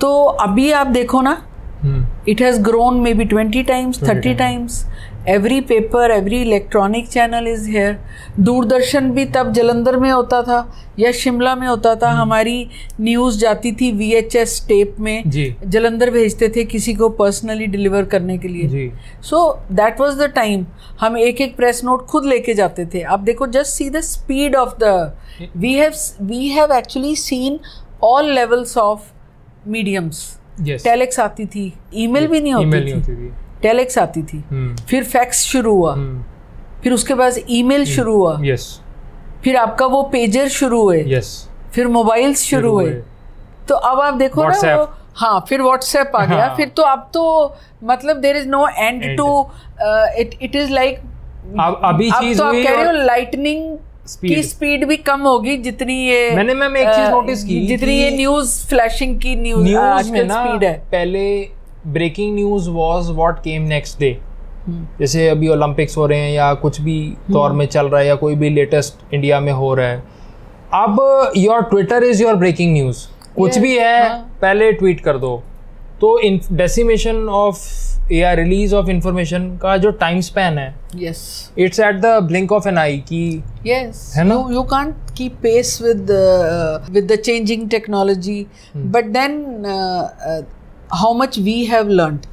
[0.00, 1.36] तो अभी आप देखो ना
[1.82, 4.76] hmm. it has grown maybe 20 times 30 times
[5.28, 7.96] every paper every electronic channel is here
[8.40, 10.58] Doordarshan भी तब जलंधर में होता था
[10.98, 12.68] या शिमला में होता था। हमारी
[13.00, 18.04] न्यूज़ जाती थी वी एच एस टेप में। जलंधर भेजते थे किसी को पर्सनली डिलीवर
[18.04, 18.90] करने के लिए।
[19.22, 19.40] So
[19.72, 20.66] that was the time
[21.00, 24.56] हम एक एक प्रेस नोट खुद लेके जाते थे। आप देखो just see the speed
[24.56, 27.58] of the we have we have actually seen
[28.04, 29.00] all levels of
[29.68, 30.26] mediums
[30.60, 35.74] telex आती थी ईमेल भी नहीं होती थी। टेलेक्स आती थी। हम्म। फिर फैक्स शुरू
[35.74, 36.24] हुआ। हम्म।
[36.82, 38.80] फिर उसके बाद ईमेल शुरू हुआ। यस
[39.44, 41.30] फिर आपका वो पेजर शुरू हुए। यस
[41.74, 42.90] फिर मोबाइल्स शुरू हुए।
[43.68, 46.54] तो अब आप देखो ना वो हाँ फिर व्हाट्सएप आ गया। हाँ.
[46.56, 47.24] फिर तो अब तो
[47.84, 49.16] मतलब there is no end.
[49.16, 49.26] To
[50.20, 50.98] it it is like
[51.84, 54.28] अभी चीज़ तो आप कह रहे हो लाइटनिंग Speed.
[54.28, 58.10] की स्पीड भी कम होगी जितनी ये मैंने मैम एक चीज़ नोटिस की जितनी ये
[58.16, 61.22] न्यूज़ फ्लैशिंग की न्यूज़ न्यूज़ में ना स्पीड है। पहले
[61.86, 64.18] breaking news was what came next day.
[65.00, 66.98] जैसे अभी ओलंपिक्स हो रहे हैं या कुछ भी
[67.30, 70.02] दौर में चल रहा है या कोई भी लेटेस्ट इंडिया में हो रहा है।
[70.74, 75.42] अब your Twitter is your breaking news कुछ भी है हाँ। पहले ट्वीट कर दो।
[76.00, 76.18] तो
[76.52, 82.18] डेसिमेशन ऑफ़ या रिलीज़ ऑफ़ इंफॉर्मेशन का जो टाइम स्पैन है yes it's at the
[82.22, 84.16] blink of an eye की yes.
[84.16, 84.34] है ना?
[84.34, 86.24] you, you can't keep pace with the
[86.96, 88.46] with the changing technology.
[91.02, 92.26] But much we have how much we have learned.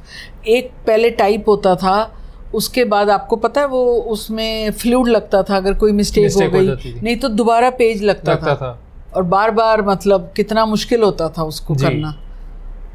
[0.48, 2.12] एक पहले type होता था
[2.54, 7.00] उसके बाद आपको पता है वो उसमें फ्लूड लगता था अगर कोई मिस्टेक हो गई
[7.02, 8.80] नहीं तो दोबारा पेज लगता, लगता था, था।
[9.16, 12.14] और बार बार मतलब कितना मुश्किल होता था उसको करना।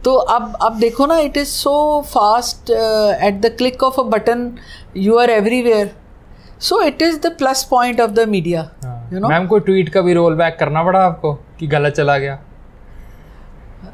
[0.05, 4.51] तो अब अब देखो ना it is so fast at the click of a button
[4.97, 5.91] you are everywhere
[6.59, 8.69] so it is the plus point of the media
[9.13, 12.17] you know ma'am कोई ट्वीट का भी रोल बैक करना पड़ा आपको कि गलत चला
[12.17, 12.39] गया?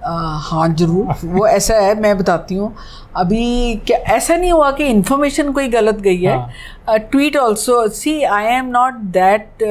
[0.06, 2.74] हाँ ज़रूर। वो ऐसा है मैं बताती हूँ।
[3.18, 8.46] अभी क्या ऐसा नहीं हुआ कि इन्फॉर्मेशन कोई गलत गई है। Tweet also see I
[8.56, 9.64] am not that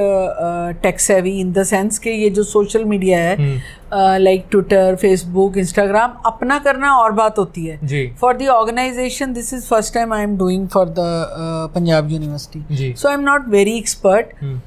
[0.83, 6.12] tech heavy in the sense कि ये जो सोशल मीडिया। है लाइक ट्विटर फेसबुक इंस्टाग्राम
[6.27, 7.79] अपना करना और बात होती है।
[8.21, 11.09] For for the organization this is first time i am doing for the
[11.42, 12.95] uh, punjab university ji.
[12.99, 14.61] So i'm not very expert hmm,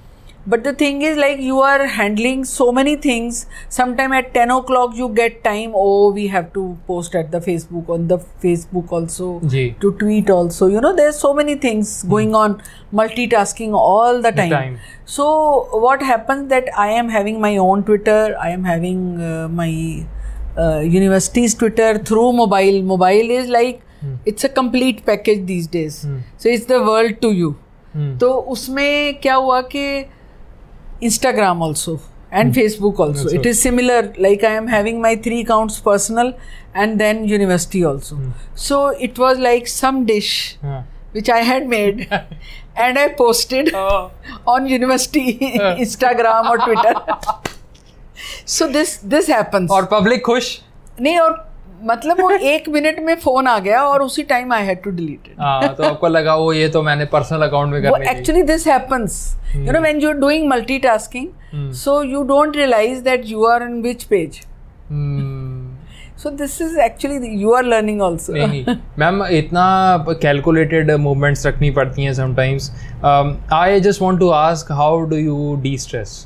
[0.46, 4.94] but the thing is like you are handling so many things sometime at 10 o'clock
[5.00, 9.28] you get time oh we have to post at the facebook on the facebook also
[9.54, 12.56] ji to tweet also you know there's so many things going on
[13.00, 14.50] multitasking all the time.
[14.50, 14.78] time.
[15.04, 15.26] so
[15.86, 19.70] what happens that i am having my own twitter i am having uh, my
[20.58, 23.82] uh, university's twitter through mobile mobile is like
[24.24, 26.06] it's a complete package these days
[26.38, 27.52] so it's the world to you
[27.94, 29.84] हम्म, तो उसमें क्या हुआ कि
[31.02, 31.98] Instagram also
[32.32, 36.32] and Facebook also That's it is similar like I am having my three accounts personal
[36.76, 38.18] and then university also
[38.68, 40.32] so it was like some dish
[40.62, 40.86] हाँ.
[41.12, 42.08] which I had made
[42.76, 46.94] and I posted on university Instagram or Twitter.
[48.44, 49.70] so this this happens.
[49.70, 50.58] और public खुश
[51.00, 51.32] नहीं और
[51.83, 55.27] मतलब वो एक minute में phone आ गया और उसी time I had to delete
[55.27, 58.67] it तो आपको लगा वो ये तो मैंने पर्सनल अकाउंट में वो करने actually this
[58.67, 59.17] happens
[59.55, 63.81] you know when you are doing multitasking so you don't realise that you are in
[63.81, 64.41] which page
[66.23, 68.65] so this is actually you are learning also नहीं
[68.99, 72.71] मैम इतना calculated movements रखनी पड़ती हैं sometimes
[73.53, 76.25] I just want to ask how do you destress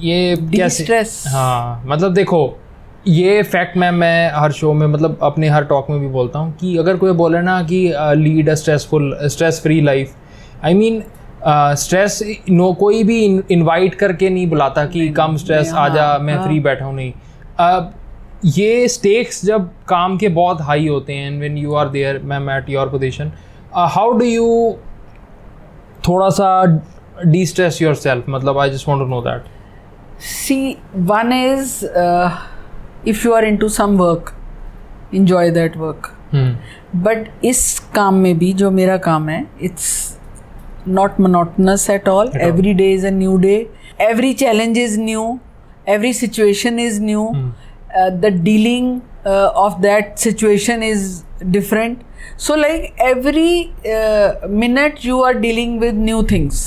[0.00, 1.10] ये कैसे De-stress?
[1.32, 2.46] हाँ मतलब देखो
[3.06, 6.52] ये फैक्ट मैम मैं हर शो में मतलब अपने हर टॉक में भी बोलता हूँ
[6.60, 7.80] कि अगर कोई बोले ना कि
[8.16, 10.14] lead a stressful stress free life
[10.64, 11.02] I mean
[11.78, 16.34] stress no कोई भी इनवाइट करके नहीं बुलाता कि कम स्ट्रेस आ जा हाँ, मैं
[16.34, 17.12] हाँ। फ्री बैठा हूँ नहीं।
[17.60, 17.92] अब
[18.44, 22.70] ये स्टेक्स जब काम के बहुत हाई होते हैं when you are there ma'am at
[22.70, 23.32] your position
[23.74, 24.76] how do you
[26.08, 26.64] थोड़ा सा
[27.26, 29.52] डी स्ट्रेस योर सेल्फ मतलब I just want to know that
[30.22, 31.82] see one is
[33.08, 34.34] if you are into some work
[35.14, 39.92] enjoy that work but इस काम में भी जो मेरा काम है it's
[40.88, 43.54] not monotonous at all every day is a new day
[44.00, 45.38] every challenge is new
[45.88, 47.30] every situation is new
[47.96, 51.98] the dealing of that situation is different
[52.38, 53.72] so like every
[54.56, 56.66] minute you are dealing with new things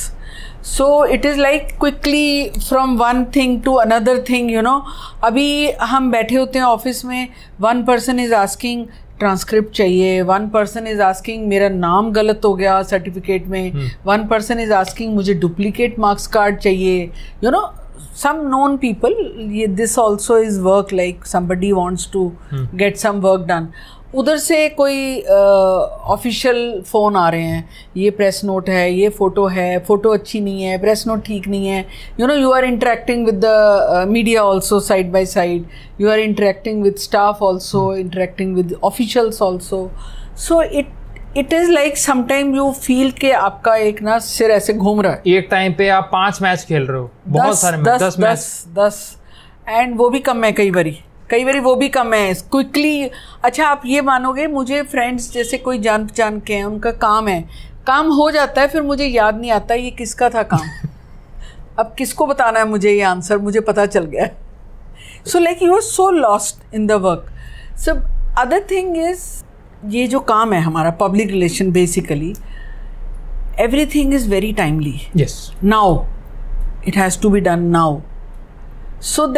[0.68, 4.82] so it is like quickly from one thing to another thing you know
[5.24, 5.48] अभी
[5.82, 7.28] हम बैठे होते हैं office में
[7.62, 8.86] one person is asking
[9.20, 14.60] transcript चाहिए one person is asking मेरा नाम गलत हो गया सर्टिफिकेट में वन पर्सन
[14.60, 17.04] इज़ आस्किंग मुझे डुप्लीकेट मार्क्स कार्ड चाहिए
[17.44, 17.62] you know
[18.16, 19.16] some known people
[19.54, 23.68] ये this also is work like somebody wants to get some work done
[24.16, 29.80] उधर से कोई ऑफिशियल फ़ोन आ रहे हैं। ये प्रेस नोट है ये फ़ोटो है
[29.80, 31.86] फ़ोटो अच्छी नहीं है प्रेस नोट ठीक नहीं है।
[32.20, 35.66] You know you are interacting with the media also side by side
[36.02, 39.90] you are interacting with staff also interacting with officials also
[40.48, 40.94] so it
[41.38, 45.22] it is like sometime you feel के आपका एक ना सिर ऐसे घूम रहा है।
[45.28, 48.20] एक टाइम पे आप पाँच मैच खेल रहे हो। बहुत दस सारे मैच दस दस
[48.20, 49.18] मैच दस दस।
[49.70, 50.98] एंड वो भी कम है कई बारी।
[51.30, 53.10] कई बार वो भी कम है। क्विकली
[53.44, 57.42] अच्छा आप ये मानोगे मुझे फ्रेंड्स जैसे कोई जान पहचान के हैं उनका काम है।
[57.88, 60.88] काम हो जाता है फिर मुझे याद नहीं आता ये किसका था काम।
[61.80, 64.28] अब किसको बताना है मुझे ये आंसर मुझे पता चल गया।
[65.28, 67.32] So like you are so lost in the work
[67.78, 67.92] so
[68.42, 69.26] other thing is
[69.86, 72.34] ये जो काम है हमारा public relation basically
[73.60, 75.52] every thing is very timely yes
[76.88, 78.02] it has to be done done
[79.02, 79.34] so so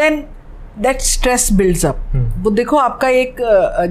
[0.77, 3.35] then stress stress up वो देखो आपका एक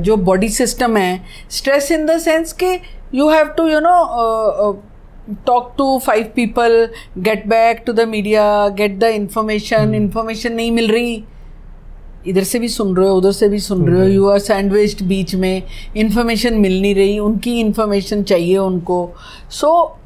[0.00, 2.72] जो बॉडी सिस्टम है स्ट्रेस इन द सेंस के
[3.14, 4.72] you have to you know
[5.46, 6.88] talk to five people
[7.18, 11.24] get back to the media get the information information नहीं मिल रही।
[12.26, 15.02] इधर से भी सुन रहे हो उधर से भी सुन रहे हो। यू आर सैंडविच्ड
[15.08, 15.62] बीच में।
[15.96, 19.10] इंफॉर्मेशन मिल नहीं रही उनकी इंफॉर्मेशन चाहिए उनको।
[19.50, 19.98] So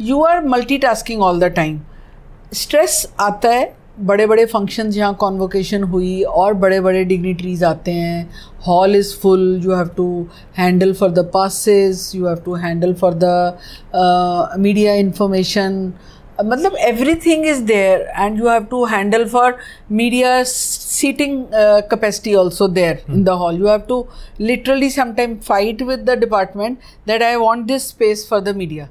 [0.00, 0.44] you are
[0.78, 1.80] multitasking all the time
[2.54, 3.64] stress आता है
[4.00, 8.30] बड़े बड़े फ़ंक्शन यहाँ कॉन्वोकेशन हुई और बड़े बड़े डिग्निटरीज आते हैं।
[8.66, 10.26] Hall is full you have to
[10.58, 15.92] handle for the passes you have to handle for the media information
[16.44, 19.56] मतलब every thing is there and you have to handle for
[19.92, 24.06] media seating capacity also there in the hall you have to
[24.40, 28.88] literally sometime fight with the department that I want this space for the media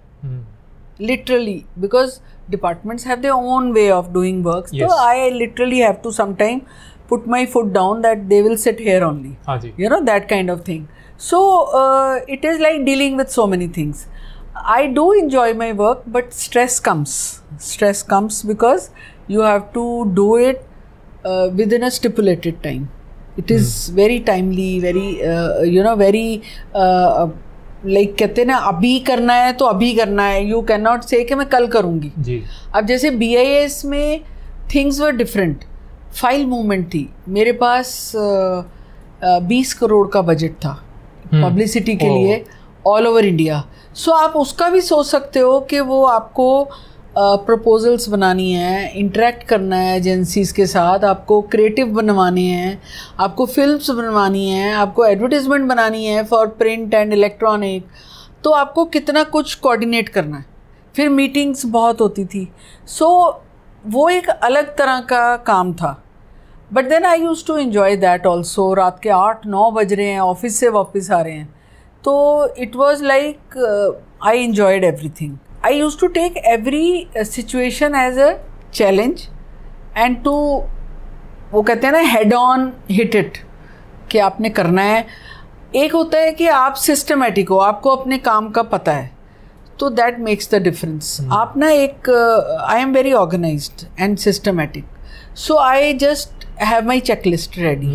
[1.00, 4.68] literally because departments have their own way of doing work.
[4.72, 4.90] Yes.
[4.90, 6.64] so i literally have to sometimes
[7.08, 9.38] put my foot down that they will sit here only.
[9.48, 10.88] हाँ जी you know that kind of thing.
[11.18, 11.40] So
[11.74, 14.08] uh, it is like dealing with so many things.
[14.56, 17.42] I do enjoy my work but stress comes.
[17.58, 18.90] Stress comes because
[19.28, 20.66] you have to do it
[21.26, 22.90] uh, within a stipulated time.
[23.38, 26.42] It is very timely very uh, you know very
[26.74, 27.30] uh,
[27.88, 31.24] like कहते हैं ना अभी करना है तो अभी करना है। यू कैन नॉट से
[31.24, 32.42] कि मैं कल करूँगी। जी।
[32.76, 34.22] अब जैसे बी आई एस में
[34.76, 35.64] things were different
[36.14, 38.12] file movement थी। मेरे पास
[39.24, 40.74] बीस करोड़ का बजट था
[41.34, 42.44] पब्लिसिटी के ओह। लिए
[42.88, 43.64] ऑल ओवर इंडिया
[43.96, 46.48] सो आप उसका भी सोच सकते हो कि वो आपको
[47.16, 52.82] प्रपोजल्स बनानी है इंटरेक्ट करना है एजेंसीज के साथ आपको क्रिएटिव बनवाने हैं
[53.20, 57.88] आपको फिल्म्स बनवानी है आपको एडवर्टीजमेंट बनानी है फॉर प्रिंट एंड इलेक्ट्रॉनिक
[58.44, 60.46] तो आपको कितना कुछ कोऑर्डिनेट करना है।
[60.96, 62.48] फिर मीटिंग्स बहुत होती थी।
[62.88, 63.36] सो so,
[63.86, 66.04] वो एक अलग तरह का काम था।
[66.74, 70.20] But then I used to enjoy that also रात के आठ नौ बज रहे हैं
[70.20, 71.50] ऑफ़िस से वापस आ रहे हैं।
[72.04, 73.58] तो it was like
[74.24, 78.34] I enjoyed every thing I used to take every situation as a
[78.74, 79.28] challenge
[79.98, 80.32] and to
[81.52, 83.38] वो कहते हैं ना हेड ऑन हिट इट
[84.12, 85.06] कि आपने करना है।
[85.76, 89.12] एक होता है कि आप सिस्टमेटिक हो आपको अपने काम का पता है
[89.80, 92.10] तो दैट मेक्स द डिफरेंस आप ना एक
[92.70, 94.86] I am very organise and systematic
[95.36, 97.92] so I just have my checklist ready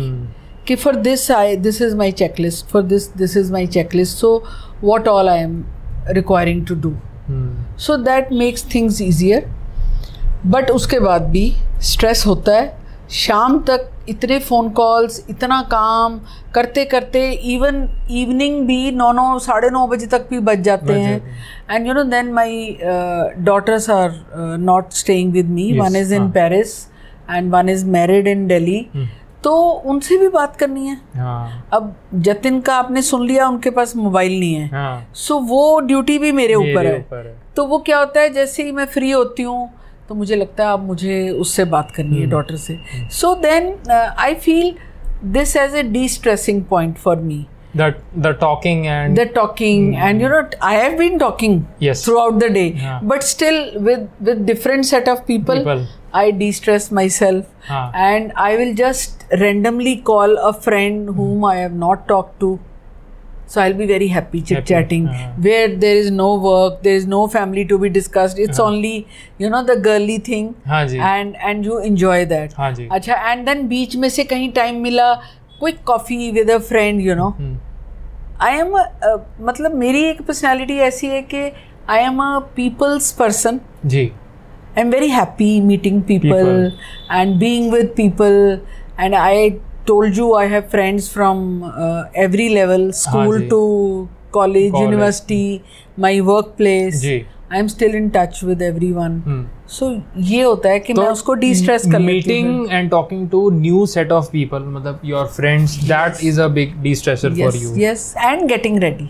[0.67, 4.43] कि for this I this is my checklist for this this is my checklist so
[4.81, 5.63] what all I am
[6.07, 6.95] requiring to do.
[7.77, 9.49] So that makes things easier
[10.45, 12.81] but उसके बाद भी stress होता है।
[13.11, 16.19] शाम तक इतने phone calls इतना काम
[16.53, 21.21] करते करते इवन इवनिंग भी नौ नौ साढ़े नौ बजे तक भी बच जाते हैं।
[21.71, 22.77] And you know then my
[23.39, 26.29] daughters are not staying with me one is in.
[26.31, 26.75] Paris
[27.31, 28.85] and one is married in Delhi
[29.43, 29.55] तो
[29.91, 31.93] उनसे भी बात करनी है हाँ अब
[32.27, 36.31] जतिन का आपने सुन लिया उनके पास मोबाइल नहीं है हाँ सो वो ड्यूटी भी
[36.31, 39.69] मेरे ऊपर है है तो वो क्या होता है जैसे ही मैं फ्री होती हूँ
[40.09, 42.77] तो मुझे लगता है अब मुझे उससे बात करनी है डॉटर से
[43.11, 44.75] so then I feel
[45.33, 50.01] this as a destressing point for me the the talking and the talking mm.
[50.07, 52.03] and you know i have been talking Yes.
[52.05, 52.99] throughout the day Yeah.
[53.11, 55.85] but still with with different set of people, People.
[56.13, 57.91] I de-stress myself हाँ.
[57.95, 61.15] and i will just randomly call a friend mm.
[61.15, 62.59] whom i have not talked to
[63.47, 65.43] so i'll be very happy chit chatting हाँ.
[65.43, 68.69] where there is no work there is no family to be discussed it's uh-huh.
[68.69, 72.87] only you know the girly thing हाँ जी and and you enjoy that हाँ जी
[72.91, 75.13] अच्छा and then बीच में से कहीं time मिला
[75.63, 77.57] coffee with a friend you know hmm,
[78.41, 78.73] I am
[79.45, 81.51] मतलब मेरी एक पर्सनैलिटी ऐसी है कि
[81.89, 84.11] I am a people's person ji
[84.77, 87.11] I am very happy meeting people People.
[87.11, 88.59] And being with people
[88.99, 89.49] and I
[89.87, 91.63] told you I have friends from
[92.17, 93.61] every level school ji. To
[94.33, 94.83] college College.
[94.83, 95.61] University
[95.99, 99.45] my work place ji I am still in touch with every one hmm.
[99.69, 103.29] सो ये होता है कि मैं उसको D stress कर लेती हूँ meeting and talking
[103.29, 107.63] to new set of people मतलब your friends that is a big destresser for yes
[107.63, 109.09] you yes and getting ready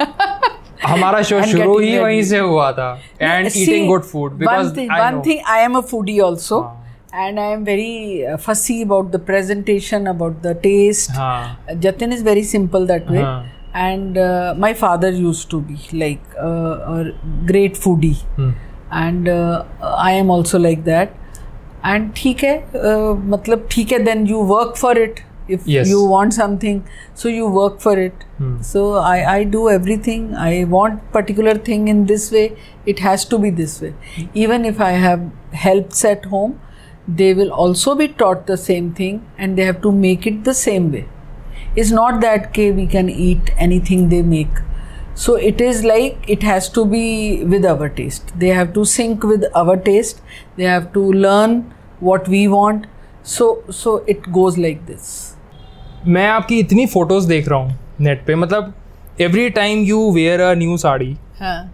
[0.86, 2.90] हमारा शो शुरू ही वहीं से हुआ था.
[3.20, 6.60] And eating good food because one thing I am a foodie also
[7.14, 11.10] and I am very fussy about the presentation about the taste
[11.82, 13.24] Jatin is very simple that way
[13.76, 14.18] and
[14.58, 21.12] my father used to be like a great foodie and I am also like that
[21.86, 22.56] and ठीक है
[23.30, 25.20] मतलब ठीक है then you work for it
[25.56, 25.88] if Yes.
[25.88, 26.82] you want something
[27.14, 28.24] so you work for it.
[28.38, 28.62] Hmm.
[28.62, 30.34] so I, I do everything.
[30.34, 33.94] I want particular thing in this way it has to be this way.
[34.34, 36.58] Even if i have helps at home
[37.20, 40.54] they will also be taught the same thing and they have to make it the
[40.54, 41.08] same way.
[41.76, 44.48] It's not that okay, we can eat anything they make.
[45.14, 48.32] So it is like it has to be with our taste.
[48.38, 50.22] They have to sync with our taste.
[50.56, 52.86] They have to learn what we want.
[53.22, 55.29] So so it goes like this
[56.06, 58.72] मैं आपकी इतनी photos देख रहा हूँ net पे। मतलब
[59.20, 61.70] every time you wear a new sari हाँ।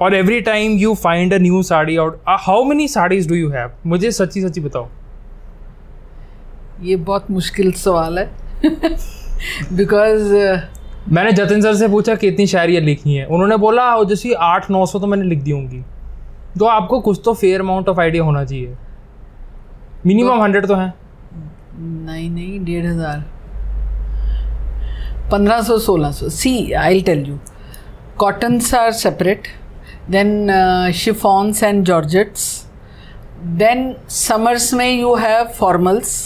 [0.00, 3.70] और every time you find a new sari और how many saris do you have
[3.86, 4.88] मुझे सच्ची सच्ची बताओ।
[6.82, 8.30] ये बहुत मुश्किल सवाल है।
[9.72, 10.32] बिकॉज़
[11.12, 14.86] मैंने जतिन सर से पूछा कितनी शायरियाँ लिखी हैं। उन्होंने बोला "ओ, जैसी आठ नौ
[14.86, 15.82] सौ तो मैंने लिख दी होंगी।
[16.58, 18.76] तो आपको कुछ तो फेयर अमाउंट ऑफ़ आइडिया होना चाहिए।
[20.06, 20.94] मिनिमम हंड्रेड तो तो हैं।
[21.80, 23.24] नहीं नहीं डेढ़ हज़ार।
[25.30, 27.38] पंद्रह सौ सोलह सौ। See I tell you
[28.18, 29.48] cottons are separate
[30.10, 30.50] then
[30.94, 32.46] chiffons and georgettes
[33.58, 36.16] then summers में you have formals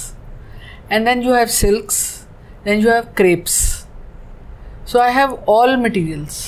[0.92, 2.02] and then you have silks
[2.64, 3.60] then you have crepes
[4.92, 6.42] so I have all materials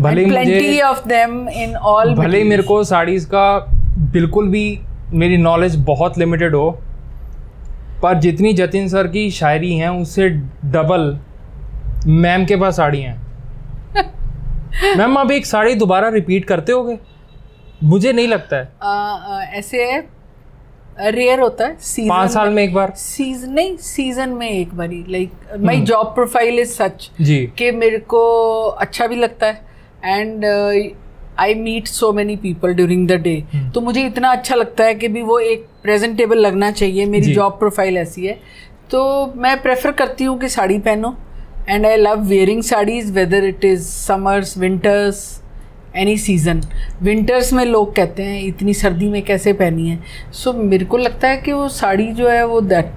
[0.00, 3.58] भले ही of them in all भले ही मेरे को साड़ीज़ का
[4.12, 4.80] बिल्कुल भी
[5.12, 6.70] मेरी नॉलेज बहुत लिमिटेड हो
[8.02, 10.28] पर जितनी जतिन सर की शायरी हैं उससे
[10.64, 11.18] डबल
[12.08, 13.16] मैम के पास साड़ी हैं।
[14.98, 16.98] मैम आप एक साड़ी दोबारा रिपीट करते होगे?
[17.84, 20.08] मुझे नहीं लगता है। आ, आ, ऐसे है
[21.00, 24.90] रेयर होता है सीज़न पाँच साल में एक बार। सीज़न नहीं सीज़न में एक बार
[24.90, 28.22] ही। Like my job profile is such जी। कि मेरे को
[28.64, 29.66] अच्छा भी लगता है।
[30.04, 30.44] And
[31.38, 33.44] I meet so many people during the day
[33.74, 37.52] तो मुझे इतना अच्छा लगता है कि भी वो एक प्रेजेंटेबल लगना चाहिए। मेरी जॉब
[37.52, 38.38] प्रोफ़ाइल ऐसी है।
[38.90, 41.16] तो मैं प्रेफर करती हूँ कि साड़ी पहनो।
[41.68, 45.42] And I love wearing saris whether it is summers winters
[45.96, 46.62] any season
[47.02, 49.98] winters में लोग कहते हैं इतनी सर्दी में कैसे पहनी है?
[50.32, 52.92] सो so, मेरे को लगता है कि वो साड़ी जो है वो that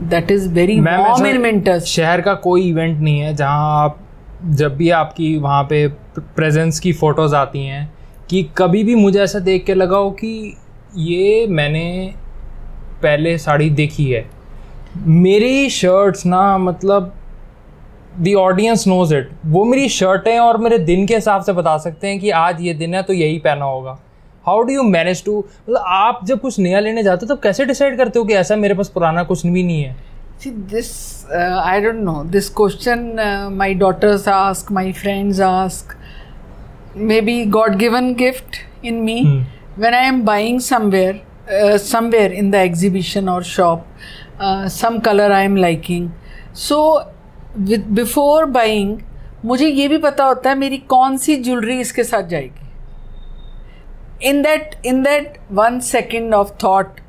[0.00, 4.00] that is very warm in winters शहर का कोई इवेंट नहीं है जहाँ आप
[4.44, 7.94] जब भी आपकी वहाँ पे प्रेजेंस की फ़ोटोज़ आती हैं
[8.30, 10.56] कि कभी भी मुझे ऐसा देख के लगा हो कि
[10.96, 12.14] ये मैंने
[13.02, 14.30] पहले साड़ी देखी है।
[14.96, 17.15] मेरी शर्ट्स ना मतलब
[18.20, 22.06] दी ऑडियंस नोज़ इट वो मेरी शर्टें और मेरे दिन के हिसाब से बता सकते
[22.06, 23.98] हैं कि आज ये दिन है तो यही पहना होगा।
[24.46, 27.64] How do you manage to मतलब आप जब कुछ नया लेने जाते हो तो कैसे
[27.64, 29.96] डिसाइड करते हो कि ऐसा मेरे पास पुराना कुछ भी नहीं है?
[30.46, 31.26] This
[31.64, 35.96] I don't know this question my daughters ask my friends ask
[37.20, 39.22] maybe God given gift in me
[39.78, 43.86] when I am buying somewhere somewhere in the exhibition और shop
[44.68, 46.10] some colour I am liking
[46.54, 46.78] so
[47.58, 48.98] with, buying
[49.44, 52.64] मुझे ये भी पता होता है मेरी कौन सी jewellery इसके साथ जाएगी।
[54.28, 57.00] In that in that one second of thought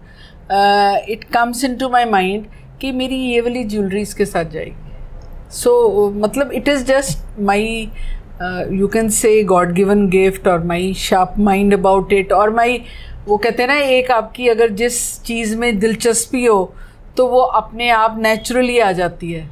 [1.10, 2.46] it comes into my mind
[2.82, 5.72] कि मेरी ये वाली ज्वेलरी इसके साथ जाएगी। सो
[6.10, 7.90] so, मतलब it is just my
[8.72, 12.82] you can say God given gift और my sharp mind about it और माई
[13.28, 16.74] वो कहते हैं ना एक आपकी अगर जिस चीज़ में दिलचस्पी हो
[17.18, 19.50] तो वो अपने आप नेचुरली आ जाती है।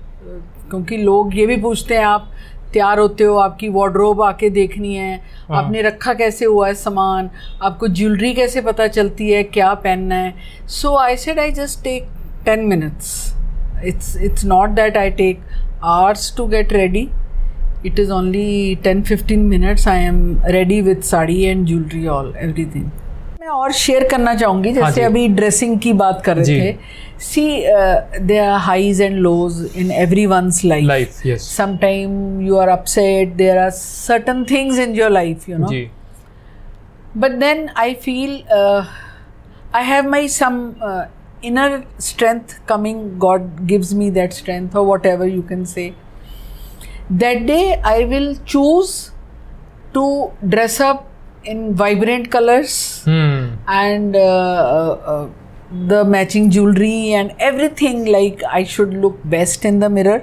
[0.69, 2.31] क्योंकि लोग ये भी पूछते हैं आप
[2.73, 7.29] तैयार होते हो आपकी वार्ड्रोब आके देखनी है आपने रखा कैसे हुआ है सामान
[7.63, 10.33] आपको ज्वेलरी कैसे पता चलती है क्या पहनना है?
[10.67, 12.07] So I said I just take
[12.45, 13.33] ten minutes
[13.85, 15.39] it's it's not that I take
[15.83, 17.09] hours to get ready
[17.85, 22.85] it is only ten fifteen minutes I am ready with sari and jewellery all everything
[23.41, 26.77] मैं और share करना चाहूँगी हाँ जैसे जी। अभी dressing की बात कर रहे थे।
[27.17, 30.85] see uh, there are highs and lows in everyone's life.
[30.85, 31.43] Life yes.
[31.43, 35.67] Sometimes you are upset there are certain things in your life you know.
[35.67, 35.91] Ji.
[37.15, 38.85] but then i feel uh,
[39.73, 41.05] i have my some uh,
[41.41, 43.19] inner strength coming.
[43.19, 45.93] God gives me that strength or whatever you can say.
[47.09, 49.11] That day i will choose
[49.93, 51.07] to dress up
[51.43, 53.53] in vibrant colors hmm.
[53.67, 55.29] and uh, uh, uh,
[55.88, 60.20] the matching jewelry and everything like i should look best in the mirror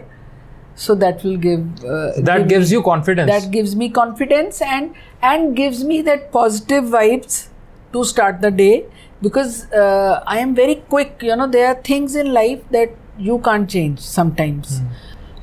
[0.76, 4.62] so that will give uh, that give gives me- you confidence that gives me confidence
[4.62, 7.48] and and gives me that positive vibes
[7.94, 8.86] to start the day
[9.22, 13.40] because uh, i am very quick you know there are things in life that you
[13.48, 14.82] can't change sometimes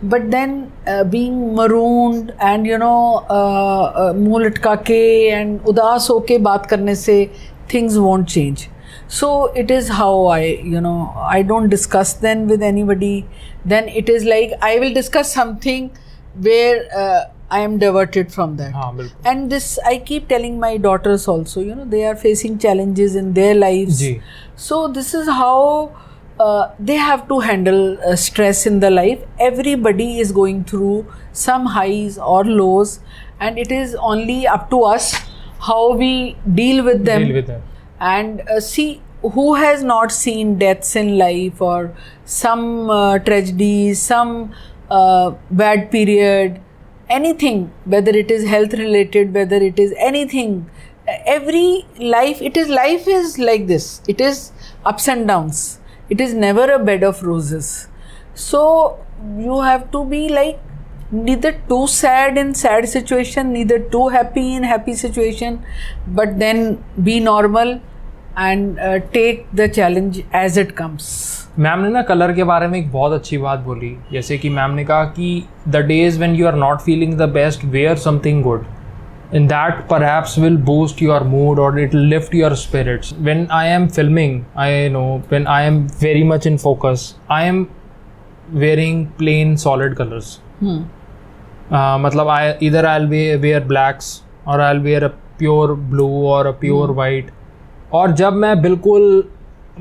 [0.03, 5.03] but then uh, being marooned and you know uh, uh, मुंह लटका के
[5.41, 7.17] and उदास होके बात करने से
[7.73, 8.69] things won't change
[9.18, 10.40] so it is how i
[10.74, 13.26] you know i don't discuss then with anybody.
[13.66, 15.90] Then it is like i will discuss something
[16.48, 18.74] where uh, i am diverted from that.
[18.76, 18.94] Ah,
[19.26, 23.34] and this i keep telling my daughters also you know they are facing challenges in
[23.34, 24.00] their lives.
[24.00, 24.22] Ji.
[24.56, 25.92] so this is how
[26.40, 29.24] uh, they have to handle uh, stress in the life.
[29.40, 33.00] Everybody is going through some highs or lows
[33.40, 35.14] and it is only up to us
[35.60, 37.64] how we deal with them, deal with them
[38.00, 41.96] and uh, see who has not seen deaths in life or
[42.26, 44.54] some uh, tragedies some
[44.90, 46.62] uh, bad period
[47.10, 50.70] anything whether it is health related whether it is anything
[51.26, 54.02] every life it is life is like this.
[54.08, 54.52] It is
[54.86, 55.80] ups and downs.
[56.10, 57.88] It is never a bed of roses.
[58.34, 59.06] So
[59.38, 60.60] you have to be like
[61.12, 65.64] neither too sad in sad situation neither too happy in happy situation
[66.08, 67.80] but then be normal
[68.38, 71.08] and uh, take the challenge as it comes
[71.60, 74.72] ma'am ने ना colour के बारे में एक बहुत अच्छी बात बोली जैसे कि मैम
[74.72, 78.66] ने कहा कि the days when you are not feeling the best wear something good
[79.90, 84.32] perhaps will boost your mood or it will lift your spirits when i am filming
[84.64, 87.60] i know when i am very much in focus i am
[88.64, 90.32] wearing plain solid colors
[90.64, 90.80] uh,
[91.74, 94.06] मतलब I either I either I'll be wear blacks
[94.48, 97.32] or I'll wear a pure blue और a pure white
[97.94, 99.30] और जब मैं बिल्कुल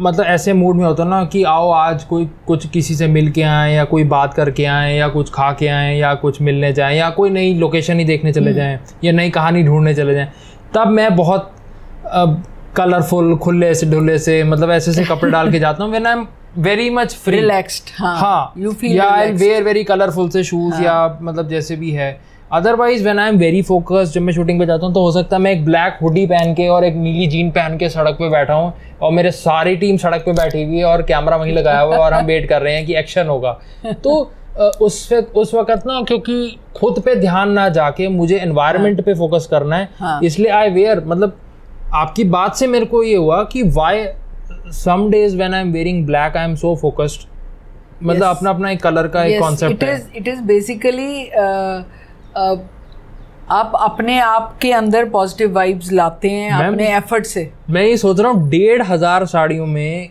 [0.01, 3.43] मतलब ऐसे mood में होता ना कि आओ आज कोई कुछ किसी से मिल के
[3.43, 6.99] आएँ या कोई बात करके आएँ या कुछ खा के आएँ या कुछ मिलने जाएँ
[6.99, 10.29] या कोई नई लोकेशन ही देखने चले जाएँ या नई कहानी ढूँढने चले जाएँ
[10.75, 11.53] तब मैं बहुत
[12.77, 16.13] कलरफुल खुले से ढुले से मतलब ऐसे ऐसे कपड़े डाल के जाता हूँ। When I
[16.13, 16.27] am
[16.57, 18.17] very much free relaxed हाँ.
[18.17, 18.53] हाँ.
[18.59, 20.85] यू फील या आई वेयर वेरी कलरफुल से शूज़ हाँ.
[20.85, 22.19] या मतलब जैसे भी है.
[22.53, 25.37] Otherwise when I am very focused जब मैं शूटिंग पे जाता हूँ तो हो सकता
[25.37, 28.29] है मैं एक ब्लैक हुडी पहन के और एक नीली जीन पहन के सड़क पे
[28.29, 28.73] बैठा हूँ
[29.03, 32.01] और मेरे सारी टीम सड़क पे बैठी हुई है और कैमरा वहीं लगाया हुआ है
[32.01, 33.53] और हम वेट कर रहे हैं कि एक्शन होगा.
[34.05, 39.15] तो उस वक्त उस वक्त ना क्योंकि खुद पे ध्यान ना जाके मुझे एनवायरनमेंट पे
[39.15, 41.37] फोकस करना है हाँ। इसलिए आई वेयर मतलब
[41.95, 44.05] आपकी बात से मेरे को ये हुआ कि why
[44.75, 47.27] some days when I am wearing black I am so focused
[48.01, 48.37] मतलब Yes.
[48.37, 51.29] अपना अपना एक कलर का एक कॉन्सेप्ट है। इट इज़ बेसिकली
[53.51, 58.21] आप अपने आप के अंदर पॉजिटिव वाइब्स लाते हैं अपने एफर्ट से। मैं ये सोच
[58.21, 60.11] रहा हूँ डेढ़ हज़ार साड़ियों में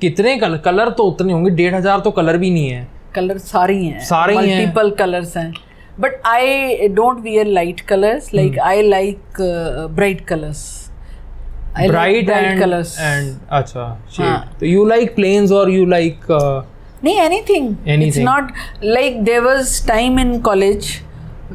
[0.00, 3.74] कितने कलर कलर तो उतने होंगे डेढ़ हज़ार तो कलर भी नहीं है। कलर सारे
[3.74, 5.52] ही। सारे हैं। मल्टीपल कलर्स हैं।
[6.00, 8.34] But I don't wear light colours.
[8.34, 9.40] Like I like
[9.90, 10.85] bright colours
[11.78, 14.60] bright and colours and अच्छा हाँ। shade.
[14.60, 16.26] तो यू लाइक प्लेन्स और यू लाइक
[17.04, 18.06] नहीं anything Anything.
[18.08, 18.52] it's not
[18.96, 20.86] like there was time in college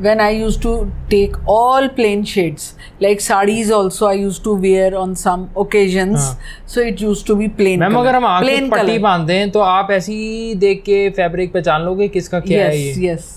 [0.04, 0.74] when I used to
[1.14, 2.68] take all plain shades
[3.06, 6.28] like sarees also I used to wear on some occasions
[6.76, 7.96] so it used to be plain ma'am.
[8.00, 8.98] अगर हम आँखें plain पट्टी.
[9.08, 12.98] बांधते हैं तो आप ऐसी ही देख के फैब्रिक पहचान लोगे किसका क्या है yes
[13.04, 13.30] ये yes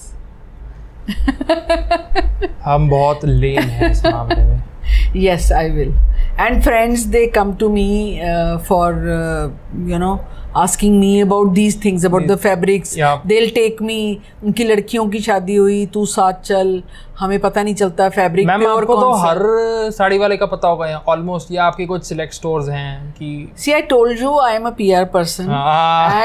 [2.64, 4.62] हम बहुत लेन हैं इस मामले में
[5.14, 5.92] yes i will
[6.44, 7.88] and friends they come to me
[8.20, 8.86] uh, for
[9.16, 9.50] uh,
[9.92, 10.14] you know
[10.62, 13.20] asking me about these things about the fabrics Yeah.
[13.30, 13.96] they'll take me
[14.44, 16.82] उनकी लड़कियों की शादी हुई तू साथ चल
[17.18, 19.38] हमें पता नहीं चलता फैब्रिक मैम आपको तो सा हर
[19.96, 23.30] साड़ी वाले का पता होगा ऑलमोस्ट या आपके कुछ सिलेक्ट स्टोर्स हैं कि
[23.64, 25.50] See, I told you I am a PR person.
[25.50, 26.24] Ah.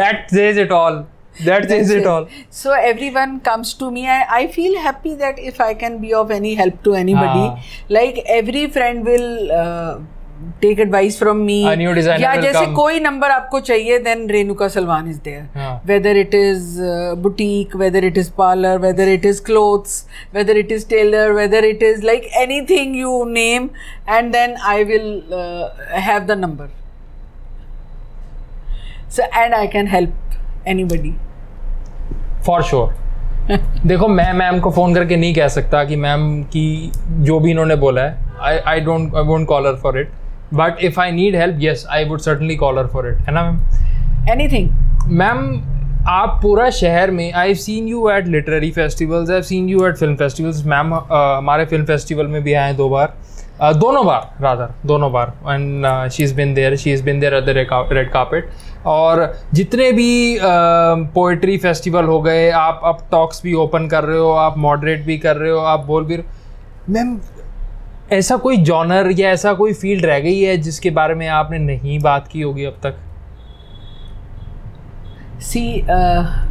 [0.00, 1.04] that says it all
[1.44, 4.08] that says it all So everyone comes to me.
[4.08, 7.62] I, I feel happy that if I can be of any help to anybody, Ah.
[7.88, 9.98] like every friend will uh,
[10.60, 11.58] take advice from me.
[11.68, 12.74] A new designer या will जैसे come.
[12.76, 15.44] कोई number आपको चाहिए, then Renuka Salwan is there.
[15.56, 15.70] हाँ.
[15.92, 19.94] Whether it is uh, boutique, whether it is parlor, whether it is clothes,
[20.32, 23.70] whether it is tailor, whether it is like anything you name,
[24.06, 25.70] and then I will uh,
[26.08, 26.68] have the number.
[29.08, 30.10] So and I can help
[30.66, 31.14] anybody.
[32.46, 32.94] For sure
[33.86, 37.76] देखो मैं ma'am को phone करके नहीं कह सकता कि ma'am की जो भी इन्होंने
[37.76, 40.10] बोला है I I don't I won't call her for it
[40.54, 43.42] but if I need help yes I would certainly call her for it है ना
[43.42, 43.60] मैम
[44.30, 44.68] Anything.
[45.08, 45.62] मैम
[46.08, 50.16] आप पूरा शहर में I seen you at literary festivals I seen you at film
[50.16, 53.14] festivals ma'am हमारे film festival में भी आए दो बार.
[53.56, 55.32] Uh, दोनों बार राधर दोनों बार.
[55.48, 57.50] And she is been there she is been there at the
[57.90, 58.50] red carpet
[58.86, 60.38] और जितने भी
[61.14, 65.18] पोइट्री फेस्टिवल हो गए आप अब टॉक्स भी ओपन कर रहे हो आप मॉडरेट भी
[65.18, 66.18] कर रहे हो आप बोल भी
[66.88, 67.18] मैम
[68.12, 71.98] ऐसा कोई जॉनर या ऐसा कोई फ़ील्ड रह गई है जिसके बारे में आपने नहीं
[72.00, 72.98] बात की होगी अब तक?
[75.40, 76.45] सी uh,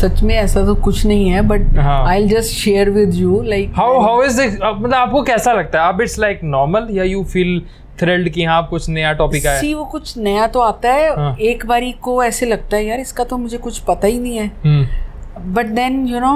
[0.00, 2.04] सच में ऐसा तो कुछ नहीं है बट हाँ.
[2.08, 5.88] I just share with you like how how is मतलब आपको कैसा लगता है?
[5.88, 7.60] आप इट्स लाइक नॉर्मल या यू फील
[8.00, 9.60] थ्रिल्ड कि हाँ कुछ नया टॉपिक आया?
[9.60, 11.36] सी वो कुछ नया तो आता है हाँ.
[11.40, 14.50] एक बारी को ऐसे लगता है यार इसका तो मुझे कुछ पता ही नहीं है.
[14.64, 16.34] हम्म। बट देन यू नो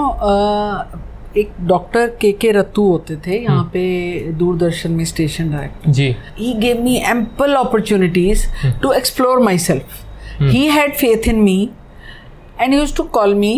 [1.37, 3.83] एक डॉक्टर के के रत्तू होते थे यहाँ पे
[4.39, 6.15] दूरदर्शन में station director ji.
[6.39, 11.59] He gave ample ample to explore my self he had faith in me
[12.61, 13.55] and used to to call me.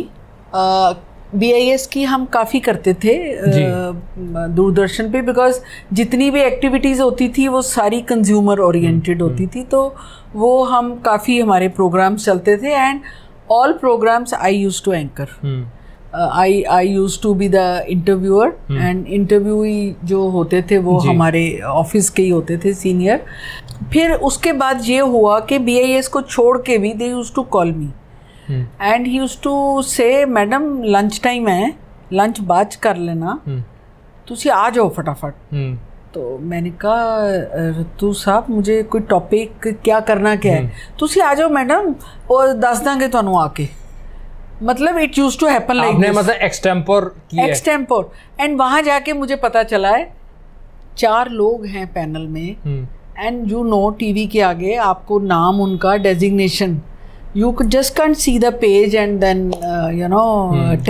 [0.54, 0.94] Uh,
[1.34, 3.94] BIS की हम काफ़ी करते थे uh,
[4.50, 5.60] दूरदर्शन पे बिकॉज़
[5.92, 9.84] जितनी भी एक्टिविटीज़ होती थी वो सारी कंज्यूमर ओरिएंटेड होती थी तो
[10.34, 13.00] वो हम काफ़ी हमारे प्रोग्राम्स चलते थे and
[13.50, 15.66] all programmes I used to anchor hmm.
[16.32, 22.10] I I used to be the interviewer and interviewee जो होते थे वो हमारे ऑफ़िस
[22.10, 23.24] के ही होते थे सीनियर
[23.92, 27.32] फिर उसके बाद ये हुआ कि बी आई एस को छोड़ के भी they used
[27.34, 28.01] to call me hmm
[28.51, 31.73] and he use to say madam lunch time है
[32.13, 33.63] लंच बाद 'ਚ कर लेना हम्म
[34.27, 35.75] ਤੁਸੀਂ आ जाओ फटाफट हम्म
[36.13, 37.03] तो मैंने कहा
[37.77, 41.93] रतू साहब मुझे कोई टॉपिक क्या करना क्या है ਤੁਸੀਂ आ जाओ मैडम
[42.31, 43.67] और दस देंगे ਤੁਹਾਨੂੰ आ के
[44.63, 48.11] मतलब it use to happen like आपने मतलब एक्सटेम्पोर की है एक्सटेम्पोर
[48.41, 50.03] एंड वहाँ जाके मुझे पता चला है
[50.97, 52.87] चार लोग हैं पैनल में hmm
[53.19, 56.79] and you know TV के आगे आपको नाम उनका designation
[57.36, 59.50] you just can't see the page and then
[59.94, 60.22] you know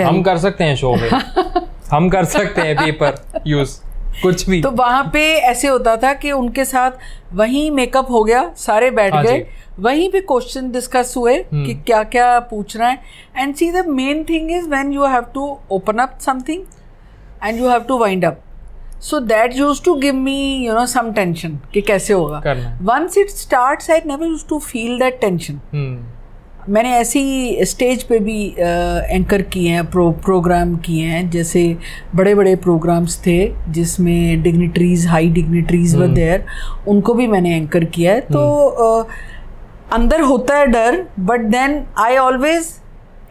[0.03, 3.79] हम कर सकते हैं शो पे। हम कर सकते हैं पेपर यूज़
[4.21, 6.91] कुछ भी। तो वहाँ पे ऐसे होता था कि उनके साथ
[7.33, 9.45] वहीं मेकअप हो गया सारे बैठ हाँ गए।
[9.79, 12.97] वहीं पे क्वेश्चन डिस्कस हुए कि क्या क्या पूछना है।
[13.37, 16.63] And see the main thing is when you have to open up something
[17.43, 18.41] and you have to wind up
[19.01, 22.41] so that used to give me you know some tension कि कैसे होगा।
[22.81, 25.59] Once it starts I never used to feel that tension
[26.69, 31.77] मैंने ऐसी stage पे भी anchor किए हैं pro programme किए हैं जैसे
[32.15, 36.45] बड़े बड़े प्रोग्राम्स थे जिसमें dignitaries high dignitaries were there
[36.87, 39.07] उनको भी मैंने एंकर किया है। तो अ,
[39.93, 42.67] अंदर होता है डर but then I always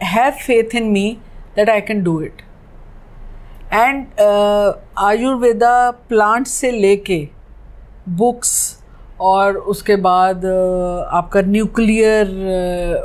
[0.03, 1.17] have faith in me
[1.55, 2.41] that I can do it
[3.73, 4.05] and
[4.97, 7.27] Ayurveda plant से लेके
[8.09, 8.82] बुक्स
[9.23, 12.27] और उसके बाद आपका न्यूक्लियर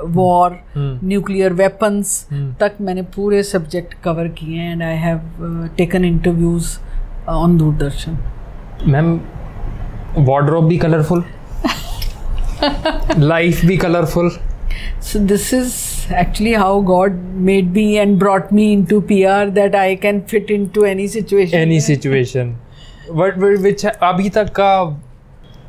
[0.06, 2.26] वॉर न्यूक्लियर वेपन्स
[2.60, 6.76] तक मैंने पूरे सब्जेक्ट कवर किए हैं and I have taken interviews
[7.28, 8.18] on Doordarshan.
[8.86, 9.14] Ma'am
[10.18, 11.24] wardrobe भी कलरफुल
[13.18, 14.30] लाइफ भी colourful
[15.00, 15.74] So this is
[16.10, 20.84] actually how God made me and brought me into PR that I can fit into
[20.84, 21.58] any situation.
[21.58, 22.50] Any situation
[23.10, 24.70] but which अभी तक का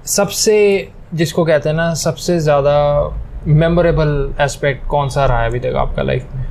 [0.10, 0.56] सबसे
[1.14, 2.78] जिसको कहते हैं ना सबसे ज़्यादा
[3.48, 6.46] मेमोरेबल एस्पेक्ट कौन सा रहा है अभी तक आपका लाइफ में?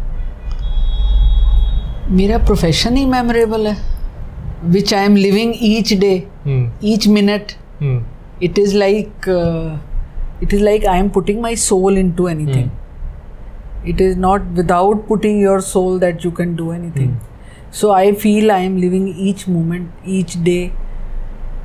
[2.16, 3.76] मेरा प्रोफेशन ही मेमोरेबल है
[4.64, 6.12] which I am living each day
[6.84, 7.52] each minute
[8.42, 9.28] it is like
[10.42, 15.42] it is like I am putting my soul into anything it is not without putting
[15.42, 17.16] your soul that you can do anything
[17.72, 20.60] so I feel I am living each moment each day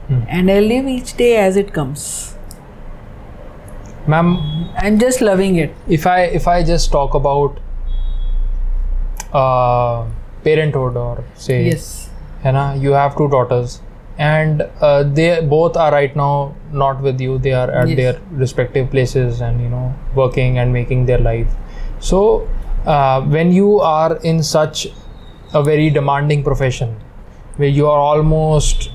[0.07, 0.21] Hmm.
[0.27, 2.35] and I live each day as it comes.
[4.05, 5.73] Ma'am, I'm just loving it.
[5.87, 7.59] If I if I just talk about
[9.31, 10.05] uh,
[10.43, 12.09] parenthood or say yes,
[12.43, 13.81] you know, you have two daughters
[14.17, 17.97] and uh, they both are right now not with you they are at yes.
[17.97, 21.47] their respective places and you know working and making their life
[21.99, 22.47] so
[22.85, 24.87] uh, when you are in such
[25.53, 26.95] a very demanding profession
[27.57, 28.91] where you are almost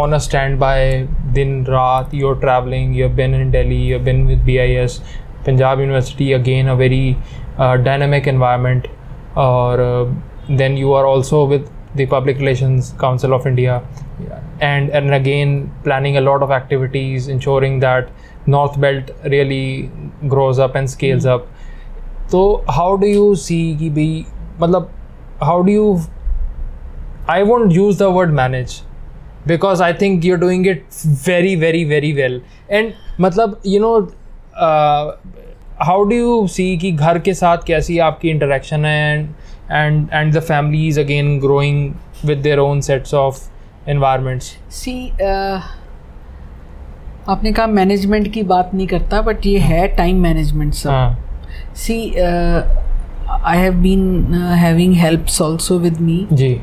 [0.00, 5.00] on a standby din raat you're traveling you've been in delhi you've been with bis
[5.44, 7.16] punjab university again a very
[7.58, 8.88] uh, dynamic environment
[9.36, 10.06] or uh,
[10.60, 13.76] then you are also with the public relations council of india
[14.24, 14.40] yeah.
[14.60, 18.10] and and again planning a lot of activities ensuring that
[18.46, 19.90] north belt really
[20.34, 21.34] grows up and scales mm.
[21.34, 21.48] up
[22.34, 24.08] so how do you see ki bhi,
[24.60, 24.90] matlab,
[25.40, 26.00] how do you
[27.36, 28.82] i won't use the word manage
[29.48, 30.84] because I think you are doing it
[31.28, 32.40] very very very well
[32.70, 33.98] and मतलब you know
[35.82, 39.28] how do you see कि घर के साथ कैसी आपकी interaction है and
[39.72, 41.92] and and the family is again growing
[42.24, 43.40] with their own sets of
[43.90, 44.96] environments see
[47.28, 51.16] आपने कहा मैनेजमेंट की बात नहीं करता बट ये है time management sir
[51.76, 56.54] see I have been having helps also with me ji.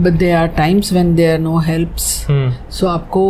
[0.00, 2.04] But there are times when there are no helps
[2.78, 3.22] so आपको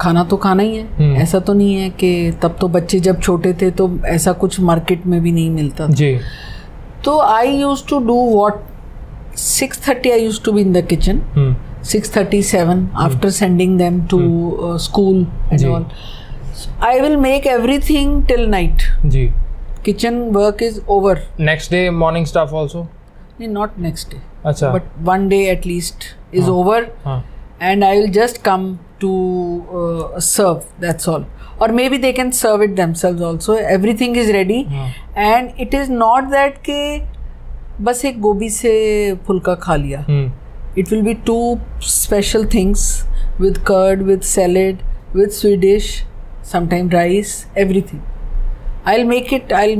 [0.00, 3.20] खाना तो खाना ही है। हम्म। ऐसा तो नहीं है कि तब तो बच्चे जब
[3.20, 6.18] छोटे थे तो ऐसा कुछ मार्केट में भी नहीं मिलता जी।
[7.04, 8.62] तो I used to do what
[9.36, 11.20] six thirty I used to be in the kitchen
[11.84, 14.18] six thirty seven after sending them to
[14.80, 15.86] school and all
[16.82, 17.46] I will make
[17.88, 19.26] everything till night ji.
[19.84, 22.86] Kitchen work is over next day morning stuff also?
[23.42, 26.90] Not next day अच्छा। But one day at least is over
[27.62, 29.10] and I will just come to
[30.20, 31.26] serve that's all
[31.62, 33.54] और maybe they can serve it themselves also
[33.94, 34.60] everything is ready
[35.18, 36.98] and it is not that के
[37.84, 38.72] बस एक गोभी से
[39.26, 40.04] फुलका खा लिया।
[40.78, 43.04] It will be two special things
[43.40, 44.78] with curd with salad
[45.16, 46.04] with sweet dish
[46.52, 47.46] sometime rice
[47.82, 48.00] everything
[48.86, 49.76] I will make it I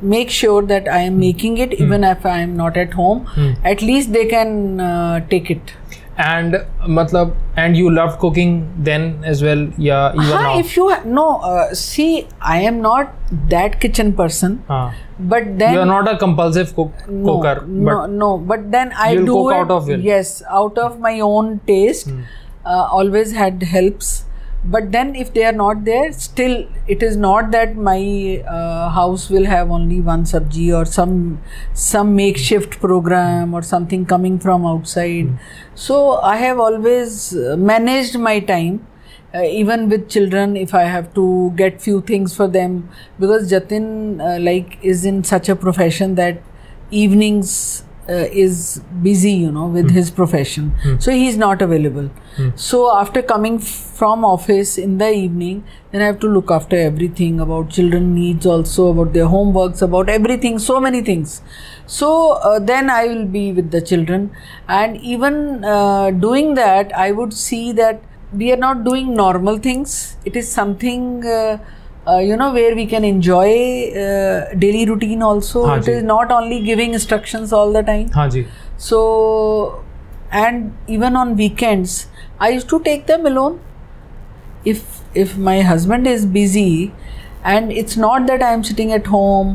[0.00, 1.82] make sure that I am making it, hmm.
[1.82, 3.26] even if I am not at home.
[3.26, 3.52] Hmm.
[3.64, 5.72] At least they can uh, take it.
[6.18, 6.54] And
[6.88, 10.12] matlab, and you loved cooking then as well, yeah.
[10.14, 13.12] Even Haan, if you ha- no, uh, see, I am not
[13.50, 14.64] that kitchen person.
[14.68, 14.94] Haan.
[15.18, 17.66] But then you are not a compulsive cook, no, cooker.
[17.66, 18.38] no, no.
[18.38, 20.00] But then I do cook it, out of will.
[20.00, 22.08] yes, out of my own taste.
[22.08, 22.22] Hmm.
[22.64, 24.25] Uh, always had helps
[24.68, 29.28] but then if they are not there, still it is not that my uh, house
[29.30, 31.40] will have only one sabji or some
[31.74, 35.26] some makeshift program or something coming from outside.
[35.26, 35.36] Hmm.
[35.74, 38.86] So I have always uh, managed my time.
[39.34, 42.88] Uh, even with children if i have to get few things for them
[43.18, 46.40] because jatin uh, like is in such a profession that
[46.90, 52.10] evenings uh, is busy, you know, with his profession, so he's not available.
[52.54, 53.62] So after coming f-
[54.00, 58.46] from office in the evening, then I have to look after everything about children needs,
[58.46, 61.40] also about their homeworks, about everything, so many things.
[61.86, 64.30] So uh, then I will be with the children,
[64.68, 68.02] and even uh, doing that, I would see that
[68.32, 70.16] we are not doing normal things.
[70.24, 71.24] It is something.
[72.08, 73.46] Uh, you know where we can enjoy
[73.90, 75.64] uh, daily routine also?
[75.80, 78.10] It is not only giving instructions all the time.
[78.76, 79.82] so
[80.30, 81.92] and even on weekends
[82.40, 83.60] i used to take them alone.
[84.64, 86.92] If if my husband is busy
[87.44, 89.52] and it's not that i'm sitting at home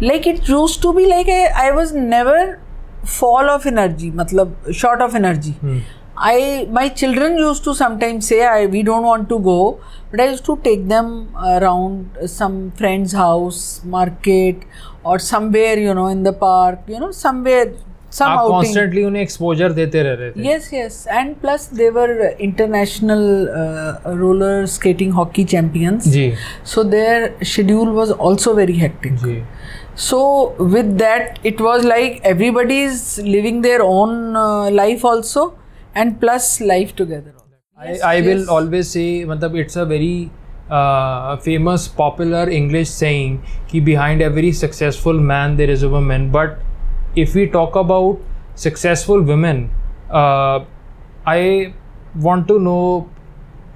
[0.00, 2.60] like it used to be like I, was never
[3.04, 5.52] fall of energy matlab short of energy.
[5.52, 5.78] Hmm.
[6.17, 9.79] I my children used to sometimes say I we don't want to go,
[10.11, 11.07] but I used to take them
[11.53, 14.57] around some friend's house, market,
[15.03, 17.65] or somewhere you know in the park, you know somewhere
[18.17, 18.51] some आप outing.
[18.51, 23.23] Constantly उन्हें exposure देते रह रहे थे Yes, yes, and plus they were international
[23.61, 26.05] uh, roller skating hockey champions.
[26.17, 26.27] Ji
[26.73, 29.17] So their schedule was also very hectic.
[29.25, 29.41] Ji
[29.95, 30.19] So
[30.75, 35.43] with that, it was like everybody is living their own uh, life also,
[36.00, 37.34] and plus life together.
[37.84, 38.26] Yes, I, yes.
[38.26, 40.30] will always say, matlab, it's a very
[40.68, 43.42] uh, famous popular English saying
[43.90, 46.30] behind every successful man there is a woman.
[46.30, 46.58] But
[47.16, 48.18] if we talk about
[48.54, 49.70] successful women,
[50.10, 50.64] uh,
[51.26, 51.74] I
[52.16, 53.10] want to know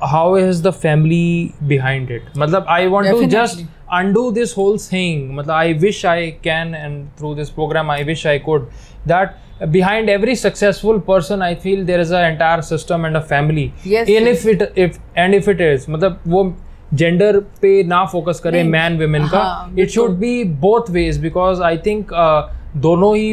[0.01, 2.25] how is the family behind it.
[2.35, 3.27] Matlab, I want Definitely.
[3.27, 5.33] to just undo this whole thing.
[5.33, 8.67] Matlab, I wish I can, and through this program, I wish I could.
[9.07, 9.39] That
[9.71, 13.67] behind every successful person I feel there is an entire system and a family.
[13.85, 14.45] Yes, and yes.
[14.45, 16.43] if it if and if it is मतलब वो
[16.95, 19.45] gender पे ना focus करे man women का
[19.79, 19.91] it.
[19.91, 20.33] Should be
[20.65, 22.13] both ways because I think
[22.87, 23.33] दोनों ही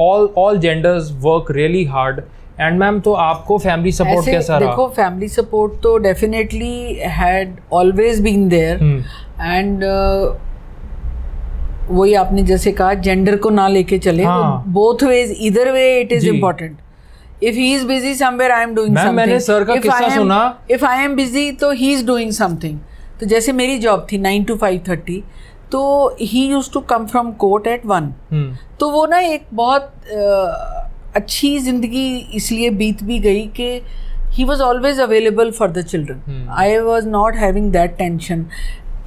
[0.00, 2.20] all all genders work really hard
[2.60, 4.70] and ma'am तो आपको family support कैसा रहा?
[4.70, 8.76] देखो फैमिली सपोर्ट तो definitely had always been there
[9.40, 9.84] and
[11.88, 14.24] वही आपने जैसे कहा जेंडर को ना लेके चले।
[14.72, 16.76] Both ways either way it is important
[17.42, 20.38] if he is busy somewhere I am doing ma'am, मैंने सर का किस्सा सुना।
[20.70, 22.78] इफ़ आई एम बिज़ी तो ही इज़ डूइंग समथिंग
[23.20, 25.22] तो जैसे मेरी जॉब थी नाइन टू फाइव थर्टी
[25.72, 25.82] तो
[26.20, 28.12] he used to come from court at one
[28.80, 29.92] तो वो ना एक बहुत
[31.16, 33.80] अच्छी ज़िंदगी इसलिए बीत भी गई कि
[34.32, 38.44] he was always available for the children I was not having that tension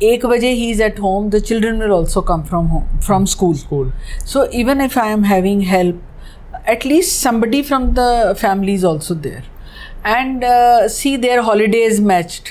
[0.04, 3.56] एक बजे he is at home the children will also come from home from school
[3.56, 3.91] school
[4.26, 9.43] so even if I am having help at least somebody from the family is also there
[10.08, 10.43] and
[10.89, 12.50] see their holiday is matched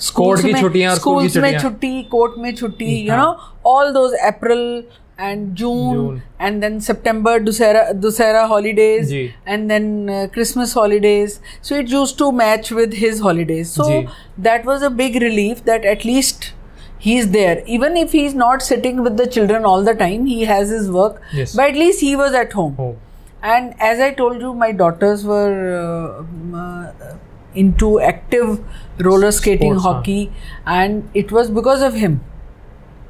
[0.00, 3.36] school में छुट्टी court में छुट्टी you know
[3.66, 4.82] all those April
[5.18, 6.22] and June, June.
[6.38, 11.40] and then September Dussehra Dussehra holidays जी। and then uh, Christmas holidays.
[11.60, 13.70] So it used to match with his holidays.
[13.70, 14.08] So जी।
[14.38, 16.52] that was a big relief that at least
[16.98, 17.62] he is there.
[17.66, 20.90] Even if he is not sitting with the children all the time, he has his
[20.90, 21.20] work.
[21.32, 21.54] Yes.
[21.54, 22.74] But at least he was at home.
[22.76, 22.96] home
[23.42, 25.50] And as I told you, my daughters were
[25.80, 27.16] uh, uh,
[27.54, 28.64] into active
[28.98, 29.92] roller skating, Sports, huh?
[29.94, 30.32] hockey,
[30.66, 32.20] and it was because of him.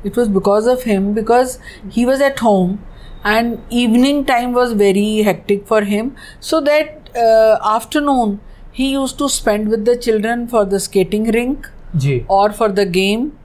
[0.04, 1.58] It was because of him because
[1.90, 2.84] he was at home
[3.24, 6.14] and evening time was very hectic for him.
[6.40, 8.40] So that uh, afternoon
[8.72, 12.24] he used to spend with the children for the skating rink Ji.
[12.28, 13.36] or for the game.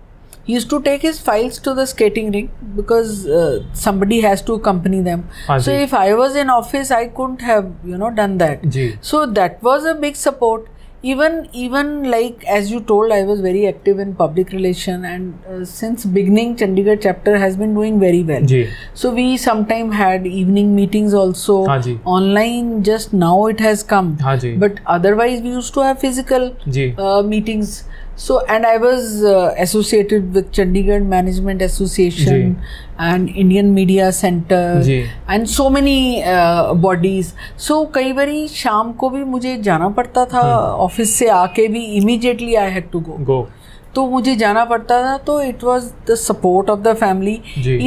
[0.45, 4.55] He used to take his files to the skating rink because uh, somebody has to
[4.55, 5.29] accompany them.
[5.47, 8.67] Ah, so if I was in office, I couldn't have you know done that.
[8.69, 8.97] Ji.
[9.01, 10.67] So that was a big support
[11.02, 15.64] Even even like as you told, I was very active in public relation, and uh,
[15.64, 18.42] since beginning, Chandigarh chapter has been doing very well.
[18.52, 22.82] Ji So we sometime had evening meetings also हाँ जी। online.
[22.82, 24.16] Just now it has come.
[24.24, 27.84] हाँ जी But otherwise, we used to have physical ji uh, meetings.
[28.15, 32.55] So, and I was uh, associated with Chandigarh Management Association ji.
[32.99, 34.97] and Indian Media Center ji
[35.27, 37.33] and so many uh, bodies.
[37.57, 40.41] So, कई बारी शाम को भी मुझे जाना पड़ता था
[40.85, 43.17] office से आके भी immediately I had to go.
[43.25, 43.47] गो
[43.95, 47.33] तो मुझे जाना पड़ता था तो it was the support of the family.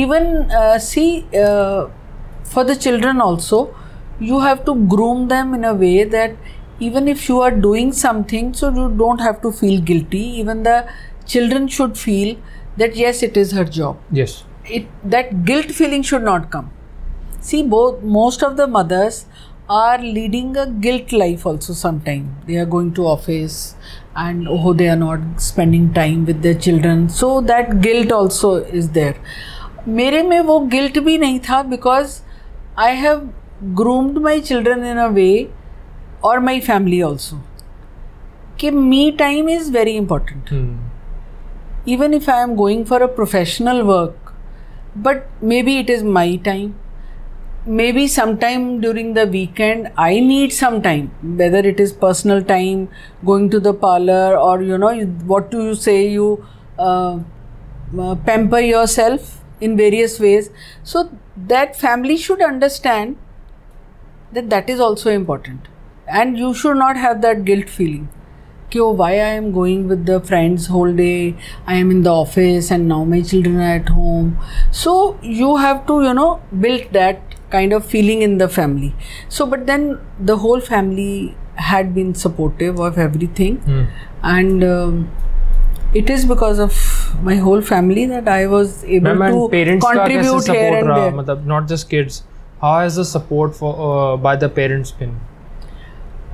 [0.02, 1.20] Even see
[2.52, 3.58] for the children also
[4.22, 6.36] you have to groom them in a way that
[6.79, 10.77] even if you are doing something so you don't have to feel guilty even the
[11.25, 12.35] children should feel
[12.77, 14.37] that yes it is her job yes
[14.77, 16.71] it that guilt feeling should not come
[17.49, 19.25] see both most of the mothers
[19.77, 23.59] are leading a guilt life also sometime they are going to office
[24.23, 28.91] and oh they are not spending time with their children so that guilt also is
[28.99, 29.15] there
[29.99, 32.19] मेरे में वो guilt भी नहीं था because
[32.77, 33.27] I have
[33.75, 35.49] groomed my children in a way,
[36.22, 37.40] or my family also.
[38.60, 40.48] कि me time is very important.
[40.48, 40.76] Hmm.
[41.84, 44.32] Even if I am going for a professional work,
[44.96, 46.74] but maybe it is my time.
[47.66, 52.88] Maybe sometime during the weekend I need some time, whether it is personal time,
[53.24, 54.94] going to the parlor, or you know,
[55.34, 56.08] what do you say?
[56.08, 56.46] You
[56.78, 57.18] uh,
[57.98, 60.50] uh, pamper yourself in various ways.
[60.82, 63.16] So that family should understand
[64.32, 65.68] that that is also important
[66.08, 68.08] and you should not have that guilt feeling
[68.70, 71.34] कि oh, why I am going with the friends whole day,
[71.66, 74.38] I am in the office and now my children are at home.
[74.70, 78.94] So you have to, you know, build that kind of feeling in the family.
[79.28, 83.84] So, but then the whole family had been supportive of everything, hmm.
[84.22, 85.10] and um,
[85.94, 86.74] it is because of
[87.22, 91.12] my whole family that I was able to contribute and there.
[91.12, 92.24] Matlab, not just kids.
[92.60, 95.18] How is the support for uh, by the parents been?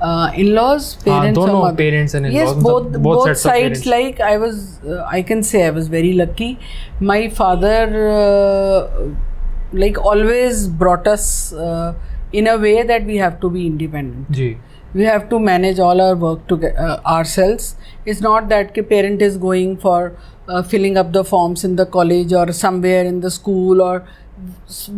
[0.03, 2.55] Uh, in-laws ah, parents uh, or parents and in-laws.
[2.55, 6.11] Yes both both, both sides like i was uh, i can say i was very
[6.21, 6.59] lucky.
[6.99, 7.77] My father
[8.15, 9.07] uh,
[9.71, 11.93] like always brought us uh,
[12.33, 14.29] in a way that we have to be independent.
[14.39, 14.57] Ji.
[14.93, 17.75] we have to manage all our work to uh, ourselves.
[18.05, 20.17] It's not that the parent is going for
[20.67, 24.05] filling up the forms in the college or somewhere in the school or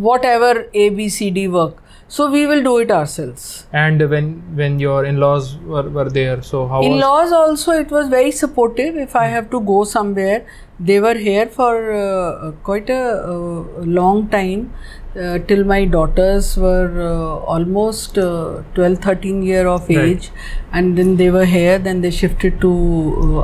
[0.09, 3.65] whatever a b c d work so we will do it ourselves.
[3.73, 7.89] And when when your in-laws were, were there so how in was laws also it
[7.89, 8.95] was very supportive.
[8.95, 10.45] If i have to go somewhere
[10.79, 13.63] they were here for uh, quite a uh,
[13.99, 14.73] long time
[15.15, 19.97] uh, till my daughters were uh, almost uh, 12 13 year of Right.
[19.97, 20.29] age.
[20.71, 22.71] And then they were here then they shifted to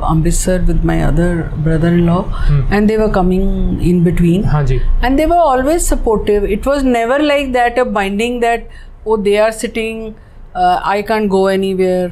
[0.02, 2.22] uh, amritsar with my other brother-in-law.
[2.70, 4.44] And they were coming in between.
[5.02, 6.44] and they were always supportive.
[6.44, 8.68] It was never like that a binding that
[9.06, 10.14] oh they are sitting
[10.54, 12.10] uh, i can't go anywhere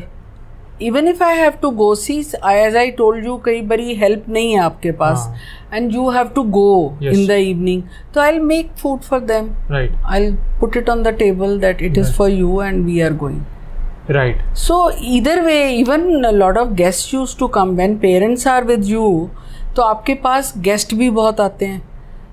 [0.83, 4.29] even if I have to go see I as I told you कई बारी help
[4.29, 5.29] नहीं है आपके पास
[5.75, 7.83] and you have to go in the evening
[8.15, 11.99] तो I make food for them right I put it on the table that it
[11.99, 17.15] is for you and we are going right so either way even lot of guest
[17.15, 19.29] used to come when parents are with you
[19.77, 21.90] तो आपके पास guest भी बहुत आते हैं।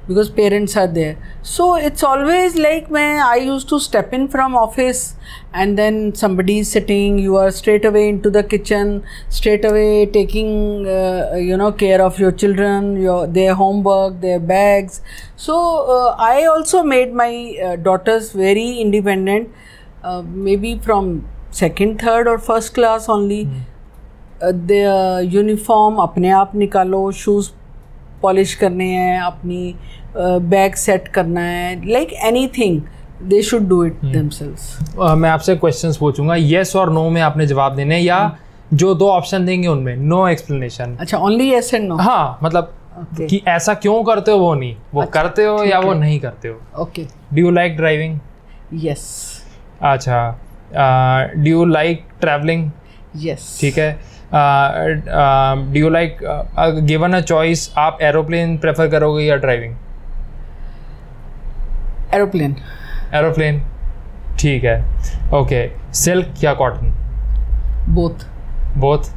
[0.07, 4.57] because parents are there so it's always like मैं I used to step in from
[4.57, 5.15] office
[5.55, 10.87] and then somebody is sitting you are straight away into the kitchen straight away taking
[10.89, 15.01] uh, you know care of your children your their homework their bags
[15.37, 15.57] so
[15.97, 17.33] uh, I also made my
[17.65, 19.51] uh, daughters very independent
[20.03, 23.47] uh, maybe from second third or first class only
[24.45, 27.51] the uniform अपने आप निकालो shoes
[28.22, 29.74] polish करने हैं अपनी
[30.18, 32.14] bag set करना है like
[32.58, 32.82] anything
[33.30, 37.48] they should do it themselves Uh, मैं आपसे क्वेश्चंस पूछूँगा येस और नो में आपने
[37.48, 38.20] जवाब देने या
[38.74, 43.26] जो दो ऑप्शन देंगे उनमें नो एक्सप्लेनेशन अच्छा ओनली यस एंड नो हाँ मतलब Okay.
[43.30, 44.76] कि ऐसा क्यों करते हो वो नहीं?
[44.94, 46.56] वो अच्छा, करते हो या वो नहीं करते हो?
[46.82, 47.02] Okay
[47.34, 48.18] do you like driving
[48.86, 49.04] yes
[49.82, 50.22] अच्छा
[51.38, 52.70] do you like travelling
[53.26, 53.92] yes ठीक है।
[54.34, 56.18] Do you like
[56.86, 59.76] given a choice आप एरोप्लेन प्रेफर करोगे या ड्राइविंग
[62.14, 62.56] एरोप्लेन
[63.16, 63.62] एरोप्लेन
[64.40, 64.80] ठीक है.
[65.34, 66.94] ओके सिल्क या cotton
[67.94, 68.26] both
[68.80, 69.10] both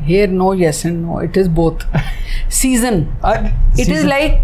[0.00, 1.86] here no yes and no it is both
[2.52, 3.00] season
[3.80, 4.40] it is like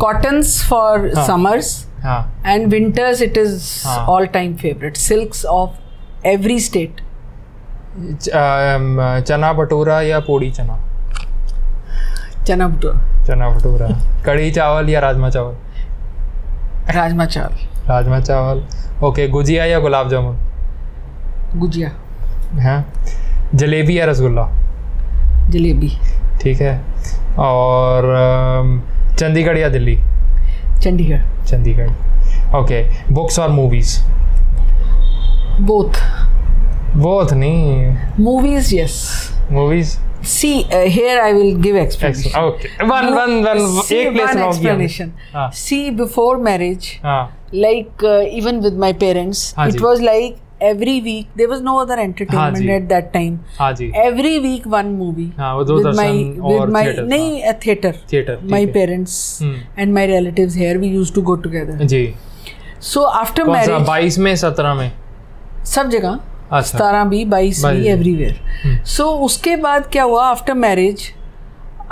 [0.00, 1.74] cotton for summers
[2.46, 7.00] and winters it is all time favourite silk of every state
[9.20, 10.78] chana bhatura या पोड़ी चना?
[12.44, 13.24] चना भटूरा.
[13.24, 13.88] चना भटूरा.
[14.26, 15.54] कढ़ी चावल या राजमा चावल?
[16.90, 17.66] राजमा चावल.
[17.88, 18.62] राजमा चावल.
[19.02, 20.38] Okay gujiya या गुलाब जामुन?
[21.56, 21.90] गुजिया.
[22.62, 22.92] हाँ?
[23.54, 24.48] जलेबी या रसगुल्ला?
[25.48, 25.98] जलेबी.
[26.42, 26.80] ठीक है.
[27.38, 28.02] और
[29.18, 30.00] चंडीगढ़ या दिल्ली?
[30.82, 31.44] चंडीगढ़.
[31.46, 31.88] चंडीगढ़.
[32.54, 34.00] ओके बुक्स और मूवीज़?
[36.94, 38.94] Both नहीं movies yes
[39.52, 44.30] movies see uh, here i will give explanation okay one one one See, एक प्लेस
[44.30, 47.22] one explanation हाँ see before marriage हाँ
[47.54, 51.78] like uh, even with my parents हाँ it was like every week there was no
[51.78, 53.72] other entertainment at that time हाँ
[54.04, 56.10] every week one movie हाँ, with my
[56.40, 60.88] with my theatre, नहीं a theater theatre my parents हम्म। and my relatives here we
[60.88, 62.14] used to go together जी
[62.80, 64.90] so after marriage बाईस में सत्रह में
[65.74, 70.24] सब जगह अच्छा सतारह भी बाईस भी एवरीवेयर सो उसके बाद क्या हुआ?
[70.26, 71.12] आफ्टर मैरिज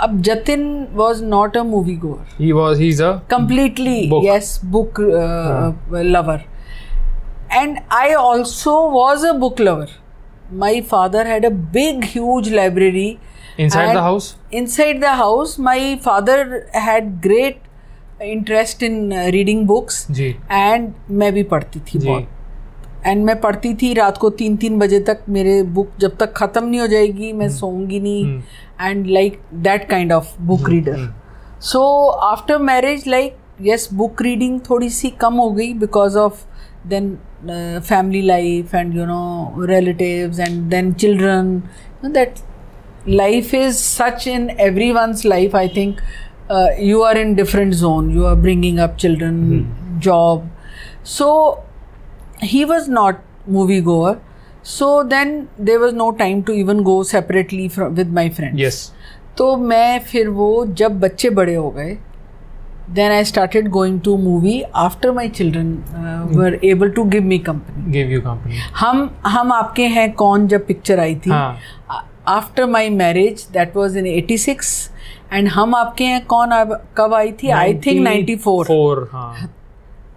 [0.01, 2.91] अब Jatin was not a movie goer he was he.
[3.31, 4.99] Completely yes book
[5.93, 6.41] lover
[7.51, 9.89] and I also was a book lover
[10.53, 13.17] my father had a big huge library
[13.59, 20.93] inside the house inside the house my father had great interest in reading books and
[21.11, 22.27] मैं भी पढ़ती थी बहुत।
[23.05, 26.65] And मैं पढ़ती थी रात को तीन तीन बजे तक। मेरे बुक जब तक ख़त्म
[26.65, 28.41] नहीं हो जाएगी मैं सोऊँगी नहीं।
[28.81, 31.07] And like that kind of book reader
[31.61, 36.43] so after marriage like yes book reading थोड़ी सी कम हो गई because of
[36.87, 37.17] then
[37.79, 41.57] family life and you know relatives and then children
[42.05, 42.35] that
[43.09, 46.01] life is such in every life life I think
[46.79, 50.49] you are in different zone you are bringing up children job
[51.17, 51.25] so
[52.43, 54.17] he was not movie goer
[54.63, 58.59] so then there was no time to even go separately from with my friends.
[58.59, 58.91] Yes
[59.37, 61.97] तो मैं फिर वो जब बच्चे बड़े हो गए
[62.89, 65.73] then I started going to movie after my children
[66.35, 70.65] were able to give me company give you company Hum Hum Aapke Hain Koun जब
[70.67, 71.31] पिक्चर आई थी?
[72.27, 74.91] After my marriage that was in eighty six
[75.33, 76.49] and Hum Aapke Hain Koun
[76.97, 77.49] कब आई थी?
[77.49, 79.09] I think ninety four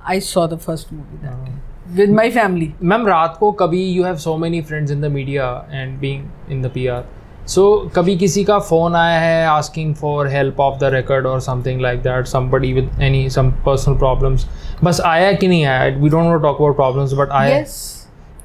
[0.07, 1.66] I saw the first movie that
[1.97, 5.45] with my family ma'am रात को कभी you have so many friends in the media
[5.70, 7.05] and being in the PR
[7.49, 7.64] so
[7.95, 12.01] कभी किसी का phone आया है asking for help off the record और something like
[12.03, 14.47] that somebody with any some personal problems
[14.84, 15.84] बस आया कि नहीं आया?
[15.97, 17.64] We don't want to talk about problems but आया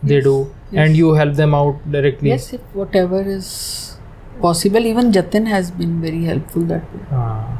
[0.05, 0.35] they do
[0.73, 3.49] and you help them out directly yes if whatever is
[4.45, 7.05] possible even jatin has been very helpful that way.
[7.11, 7.59] हाँ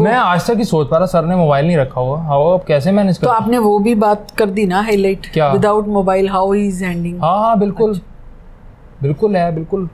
[0.00, 2.64] मैं आज तक ही सोच पा रहा सर ने मोबाइल नहीं रखा हुआ। हाउ अब
[2.64, 5.52] कैसे मैनेज तो आपने वो भी बात कर दी ना हाईलाइट क्या?
[5.52, 9.88] Without mobile how is handing हाँ हाँ बिल्कुल। अच्छा। बिल्कुल है बिल्कुल।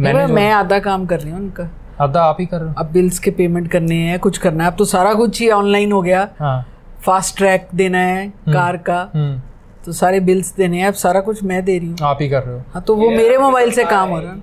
[0.00, 1.68] मैंने मैं आधा काम कर रही हूँ उनका।
[2.00, 4.70] आधा आप ही कर रहे हो। अब बिल्स के पेमेंट करने हैं कुछ करना है।
[4.70, 6.64] अब तो सारा कुछ ही ऑनलाइन हो गया। हाँ।
[7.06, 9.40] फास्ट ट्रैक देना है कार का। हम्म।
[9.86, 12.42] तो सारे बिल्स देने हैं। अब सारा कुछ मैं दे रही हूँ। आप ही कर
[12.42, 14.40] रहे हो। हाँ तो वो मेरे मोबाइल से काम हो रहा हम्म?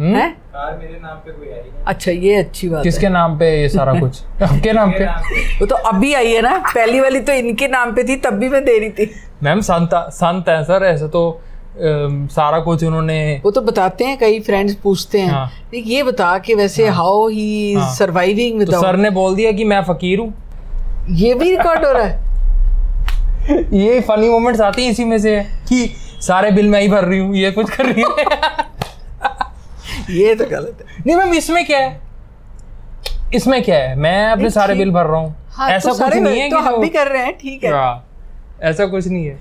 [0.00, 0.28] है?
[0.30, 3.68] कार मेरे नाम पे कोई आई नहीं। अच्छा ये अच्छी बात किसके नाम पे ये
[3.68, 4.20] सारा कुछ?
[4.42, 5.04] आपके नाम पे?
[5.60, 8.48] वो तो अभी आई है ना पहली वाली तो इनके नाम पे थी तब भी
[8.48, 9.10] मैं दे रही थी।
[9.42, 11.30] मैम संत संत है सर ऐसे तो
[11.72, 16.36] अम, सारा कुछ उन्होंने वो तो बताते हैं कई फ्रेंड्स पूछते हैं। हाँ। ये बता
[16.38, 19.82] कि वैसे हाउ ही इज़ हाँ। सर्वाइविंग तो विदाउट सर ने बोल दिया कि मैं
[19.84, 20.32] फकीर हूँ।
[21.10, 22.30] ये भी रिकॉर्ड हो रहा है।
[23.74, 25.86] ये फनी मोमेंट्स आती हैं इसी में से कि
[26.22, 28.26] सारे बिल मैं ही भर रही हूँ ये कुछ कर रही है।
[30.10, 32.00] ये तो गलत है। नहीं मैम इसमें क्या है?
[33.34, 33.94] इसमें क्या है?
[33.96, 36.80] मैं अपने सारे बिल भर रहा हूँ। हाँ, ऐसा तो कुछ नहीं है तो हम
[36.80, 38.04] भी कर रहे हैं ठीक है। हाँ,
[38.62, 39.38] ऐसा कुछ नहीं है।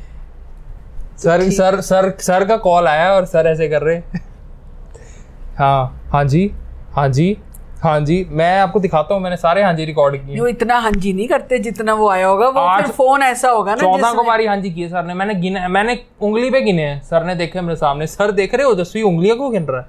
[1.20, 4.20] सर सर सर सर का कॉल आया और सर ऐसे कर रहे
[5.58, 6.52] हाँ। हाँ जी
[6.94, 7.38] हाँ जी
[7.84, 11.14] हाँ जी मैं आपको दिखाता हूँ मैंने सारे हाँ जी रिकॉर्ड किए जो इतना हंजी
[11.14, 14.46] नहीं करते जितना वो आया होगा वो फिर फ़ोन ऐसा होगा ना चौदह को बारी
[14.46, 17.62] हाँ जी किए सर ने। मैंने गिने मैंने उंगली पे गिने हैं सर ने देखे
[17.62, 19.88] मेरे सामने। सर देख रहे हो जसवी उंगलियों को गिन रहा है।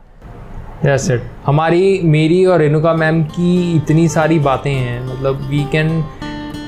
[0.83, 1.21] That's it.
[1.47, 6.03] हमारी मेरी और रेणुका मैम की इतनी सारी बातें हैं मतलब we can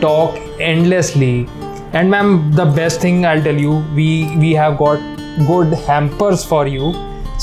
[0.02, 1.34] talk endlessly
[1.94, 5.00] and ma'am the best thing I tell you we we have got
[5.48, 6.92] good hampers for you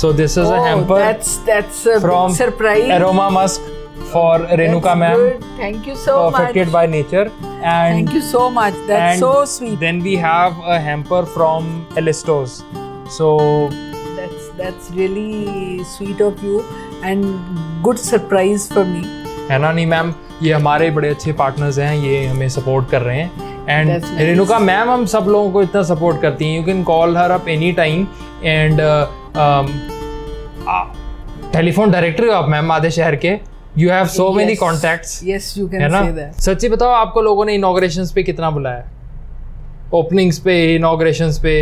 [0.01, 3.69] so this is a Oh, hamper that's that's a from surprise aroma musk
[4.13, 5.22] for renuka ma'am
[5.59, 7.26] thank you so perfected much Perfected by nature
[7.63, 12.55] and thank you so much that's so sweet Then we have a hamper from Elistos.
[13.09, 13.28] So
[14.58, 16.64] that's really sweet of you
[17.04, 17.26] and
[17.86, 19.04] good surprise for me.
[19.52, 19.72] है ना?
[19.72, 23.89] नहीं ma'am ये हमारे बड़े अच्छे partners हैं ये हमें सपोर्ट कर रहे हैं। And
[23.91, 24.18] nice.
[24.18, 27.47] रेणुका मैम हम सब लोगों को इतना सपोर्ट करती हैं। You can call her up
[27.49, 28.08] any time
[28.43, 28.82] and
[31.54, 33.38] telephone directory हो आप मैम आधे शहर के।
[33.78, 34.60] You have so many Yes.
[34.60, 36.02] Contacts yes you है can ना?
[36.02, 36.41] say that.
[36.41, 38.84] सच्ची बताओ आपको लोगों ने इनोग्रेशन पे कितना बुलाया?
[39.94, 41.54] ओपनिंग्स पे इनाग्रेशन पे।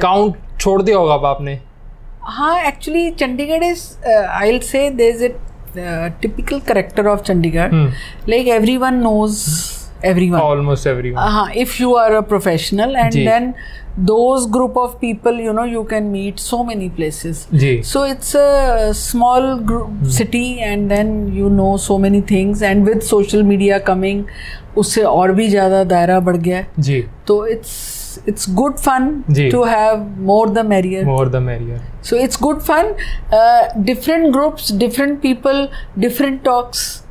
[0.00, 1.58] काउंट छोड़ दिया होगा आपने?
[2.22, 4.88] हाँ actually Chandigarh is I say
[6.22, 7.72] typical character of Chandigarh.
[8.28, 9.38] Like every one knows
[10.06, 13.52] every one almost every हाँ if you are a professional and then
[13.96, 17.46] those group of people, you know, you can meet so many places.
[17.52, 20.08] जी So it's a small group hmm.
[20.08, 22.62] city, and then you know so many things.
[22.62, 24.24] And with social media coming,
[24.76, 26.68] उससे और भी ज़्यादा दायरा बढ़ गया है.
[26.78, 27.92] जी तो it's
[28.28, 29.50] it's good fun जी.
[29.50, 31.04] to have more the merrier.
[31.06, 32.94] More the merrier So it's good fun.
[33.32, 35.68] Uh, different groups, different people,
[35.98, 37.01] different talks.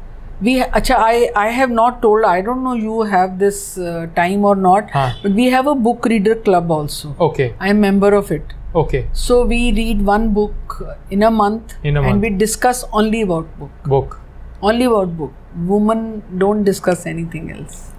[0.45, 4.45] we acha i i have not told i don't know you have this uh, time
[4.51, 5.09] or not huh.
[5.23, 7.15] but we have a book reader club also.
[7.19, 7.53] Okay.
[7.59, 8.53] I am member of it.
[8.81, 9.07] Okay.
[9.13, 12.21] So we read one book in a month in a and month.
[12.23, 13.83] we discuss only about book.
[13.93, 14.19] Book.
[14.61, 15.33] Only about book.
[15.73, 17.91] Women don't discuss anything else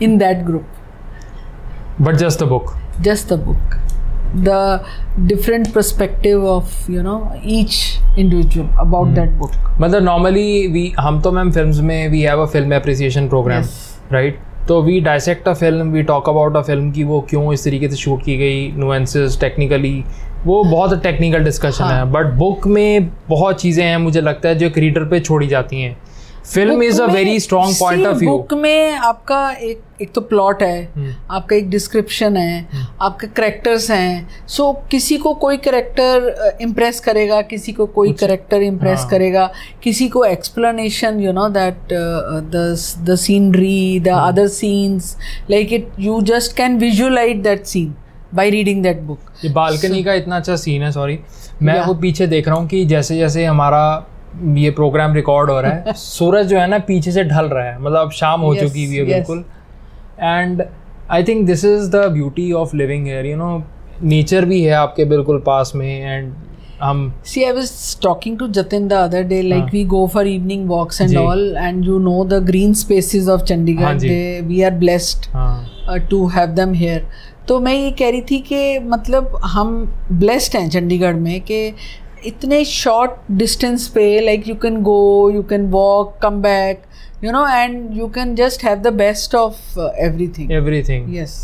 [0.00, 0.66] in that group.
[1.98, 2.76] But just the book?
[3.00, 3.75] Just the book.
[4.36, 4.84] The
[5.26, 9.54] different perspective of you know each individual about that book.
[9.80, 14.12] मतलब normally we हम तो ma'am films में we have a film appreciation program Yes.
[14.12, 17.64] Right तो we dissect a film we talk about a film की वो क्यों इस
[17.64, 20.02] तरीके से शूट की गई नुएंसेस टेक्निकली
[20.44, 21.98] वो बहुत टेक्निकल डिस्कशन हाँ.
[21.98, 25.46] है बट बुक में बहुत चीज़ें हैं मुझे लगता है जो एक रीडर पे छोड़ी
[25.46, 25.96] जाती हैं
[26.46, 30.62] film is a very strong point of view book में आपका एक एक तो प्लॉट
[30.62, 36.56] है हम्म। आपका एक डिस्क्रिप्शन है आपके करेक्टर्स हैं सो so, किसी को कोई करेक्टर
[36.60, 39.50] इम्प्रेस करेगा किसी को कोई करेक्टर इम्प्रेस हाँ। करेगा
[39.82, 41.92] किसी को explanation you know that
[42.54, 44.08] the scenery the.
[44.18, 45.16] Other scenes
[45.50, 47.94] like it you just can visualise that scene
[48.34, 51.18] by reading that book ये बालकनी का इतना अच्छा सीन है सॉरी
[51.62, 51.86] मैं Yeah.
[51.86, 53.84] वो पीछे देख रहा हूँ कि जैसे जैसे हमारा
[54.54, 57.78] ये प्रोग्राम रिकॉर्ड हो रहा है। सूरज जो है ना पीछे से ढल रहा है।
[57.80, 59.44] मतलब अब शाम हो चुकी हुई है बिल्कुल।
[60.20, 60.62] And
[61.10, 63.62] I think this is the beauty of living here you know
[64.02, 66.32] nature भी है आपके बिल्कुल पास में and
[66.82, 70.68] hmm see I was talking to Jatin the other day like we go for evening
[70.68, 75.26] walks and all and you know the green spaces of Chandigarh they we are blessed
[76.10, 77.06] to have them here
[77.48, 81.72] तो मैं ये कह रही थी कि मतलब हम blessed हैं चंडीगढ़ में कि
[82.24, 86.82] इतने शॉर्ट डिस्टेंस पे like you can go you can walk come back
[87.24, 91.38] you know and you can just have the best of everything everything yes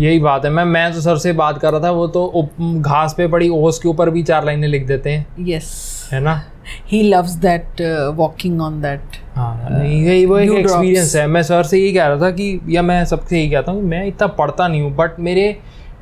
[0.00, 3.14] यही बात है। मैं मैं तो सर से बात कर रहा था वो तो घास
[3.18, 6.12] पे पड़ी ओस के ऊपर भी चार लाइनें लिख देते हैं। Yes yes.
[6.12, 6.42] है ना?
[6.88, 7.80] He loves that
[8.16, 12.30] walking on that यही वो एक एक्सपीरियंस है। मैं सर से यही कह रहा था
[12.30, 15.52] कि या मैं सबसे यही कहता हूँ मैं इतना पढ़ता नहीं हूँ बट मेरे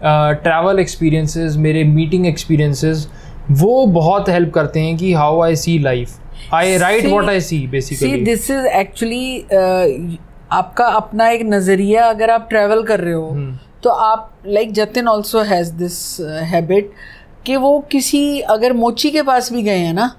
[0.03, 3.09] ट्रैवल uh, एक्सपीरियंसेस मेरे मीटिंग एक्सपीरियंसेस
[3.53, 7.67] वो बहुत हेल्प करते हैं कि how I see life I write what I see
[7.67, 10.19] basically this is actually
[10.53, 15.09] आपका अपना एक नज़रिया अगर आप ट्रैवल कर रहे हो हम्म। तो आप like Jatin
[15.09, 15.97] also has this
[16.45, 16.93] habit
[17.47, 20.15] कि वो किसी अगर मोची के पास भी गए हैं ना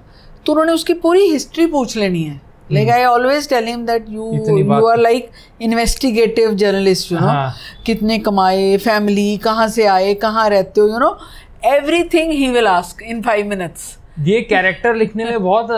[0.46, 2.40] तो उन्होंने उसकी पूरी हिस्ट्री पूछ लेनी है
[2.72, 7.32] like I always tell him that you you are like investigative journalist you know.
[7.86, 11.16] कितने कमाए फैमिली कहाँ से आए कहाँ रहते हो you know
[11.66, 15.70] everything he will ask in five minutes ये कैरेक्टर लिखने में बहुत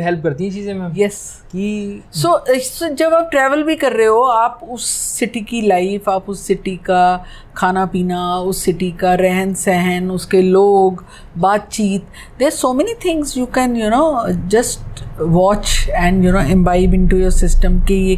[0.00, 2.28] हेल्प करती हैं चीज़ें मैं यस कि सो
[2.58, 4.86] so, जब आप ट्रैवल भी कर रहे हो आप उस
[5.18, 7.24] सिटी की लाइफ आप उस सिटी का
[7.56, 11.04] खाना पीना उस सिटी का रहन सहन उसके लोग
[11.38, 12.06] बातचीत
[12.38, 17.16] there so many things you can you know just watch and you know imbibe into
[17.16, 18.16] your system कि ये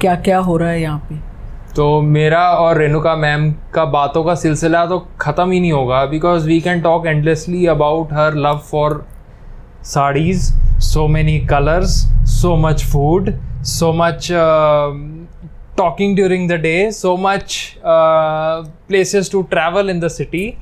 [0.00, 1.27] क्या क्या हो रहा है यहाँ पे।
[1.76, 6.46] तो मेरा और रेणुका मैम का बातों का सिलसिला तो ख़त्म ही नहीं होगा because
[6.46, 9.04] we can talk endlessly about her love for
[9.84, 10.52] saris
[10.82, 11.96] so many colours
[12.30, 13.32] so much food
[13.66, 14.28] so much
[15.78, 20.52] talking during the day so much places to travel in the city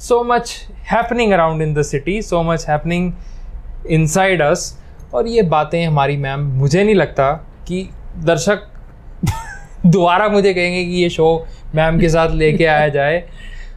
[0.00, 0.54] so much
[0.90, 3.12] happening around in the city so much happening
[3.90, 4.76] inside us
[5.14, 7.32] और ये बातें हमारी ma'am, मुझे नहीं लगता
[7.68, 7.88] कि
[8.24, 8.66] दर्शक
[9.86, 13.22] दोबारा मुझे कहेंगे कि ये शो मैम के साथ लेके आया जाए।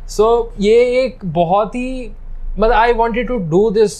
[0.08, 2.12] सो so, ये एक बहुत ही
[2.60, 3.94] मतलब I wanted to do this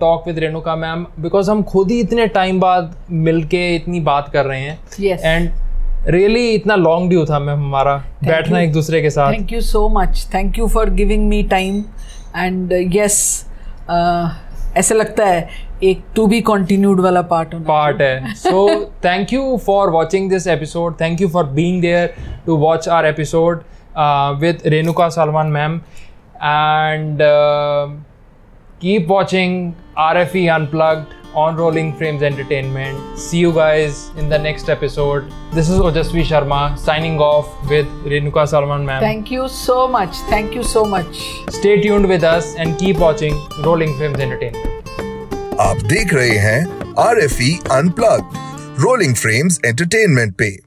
[0.00, 4.28] talk with Renuka ma'am because हम खुद ही इतने टाइम बाद मिल के इतनी बात
[4.28, 5.60] कर रहे हैं। And Yes.
[6.08, 8.64] रियली इतना लॉन्ग ड्यू था मैम हमारा बैठना you.
[8.64, 11.84] एक दूसरे के साथ। Thank you so much thank you for giving me time
[12.36, 13.46] and yes
[14.76, 15.48] ऐसा लगता है
[15.84, 18.58] एक टू बी कंटिन्यूड वाला पार्ट होना part है so
[19.06, 22.04] thank you for watching this episode thank you for being there
[22.48, 23.64] to watch our episode
[24.02, 25.80] uh, with Renuka Salman ma'am
[26.50, 27.88] and uh,
[28.84, 29.58] keep watching
[30.04, 35.80] RFE Unplugged on Rolling Frames Entertainment see you guys in the next episode this is
[35.90, 40.84] Ojasvi Sharma signing off with Renuka Salman ma'am thank you so much thank you so
[40.94, 41.24] much
[41.58, 44.81] stay tuned with us and keep watching Rolling Frames Entertainment
[45.60, 46.60] आप देख रहे हैं
[46.98, 48.30] R F E unplug
[48.80, 50.58] rolling frames entertainment पे।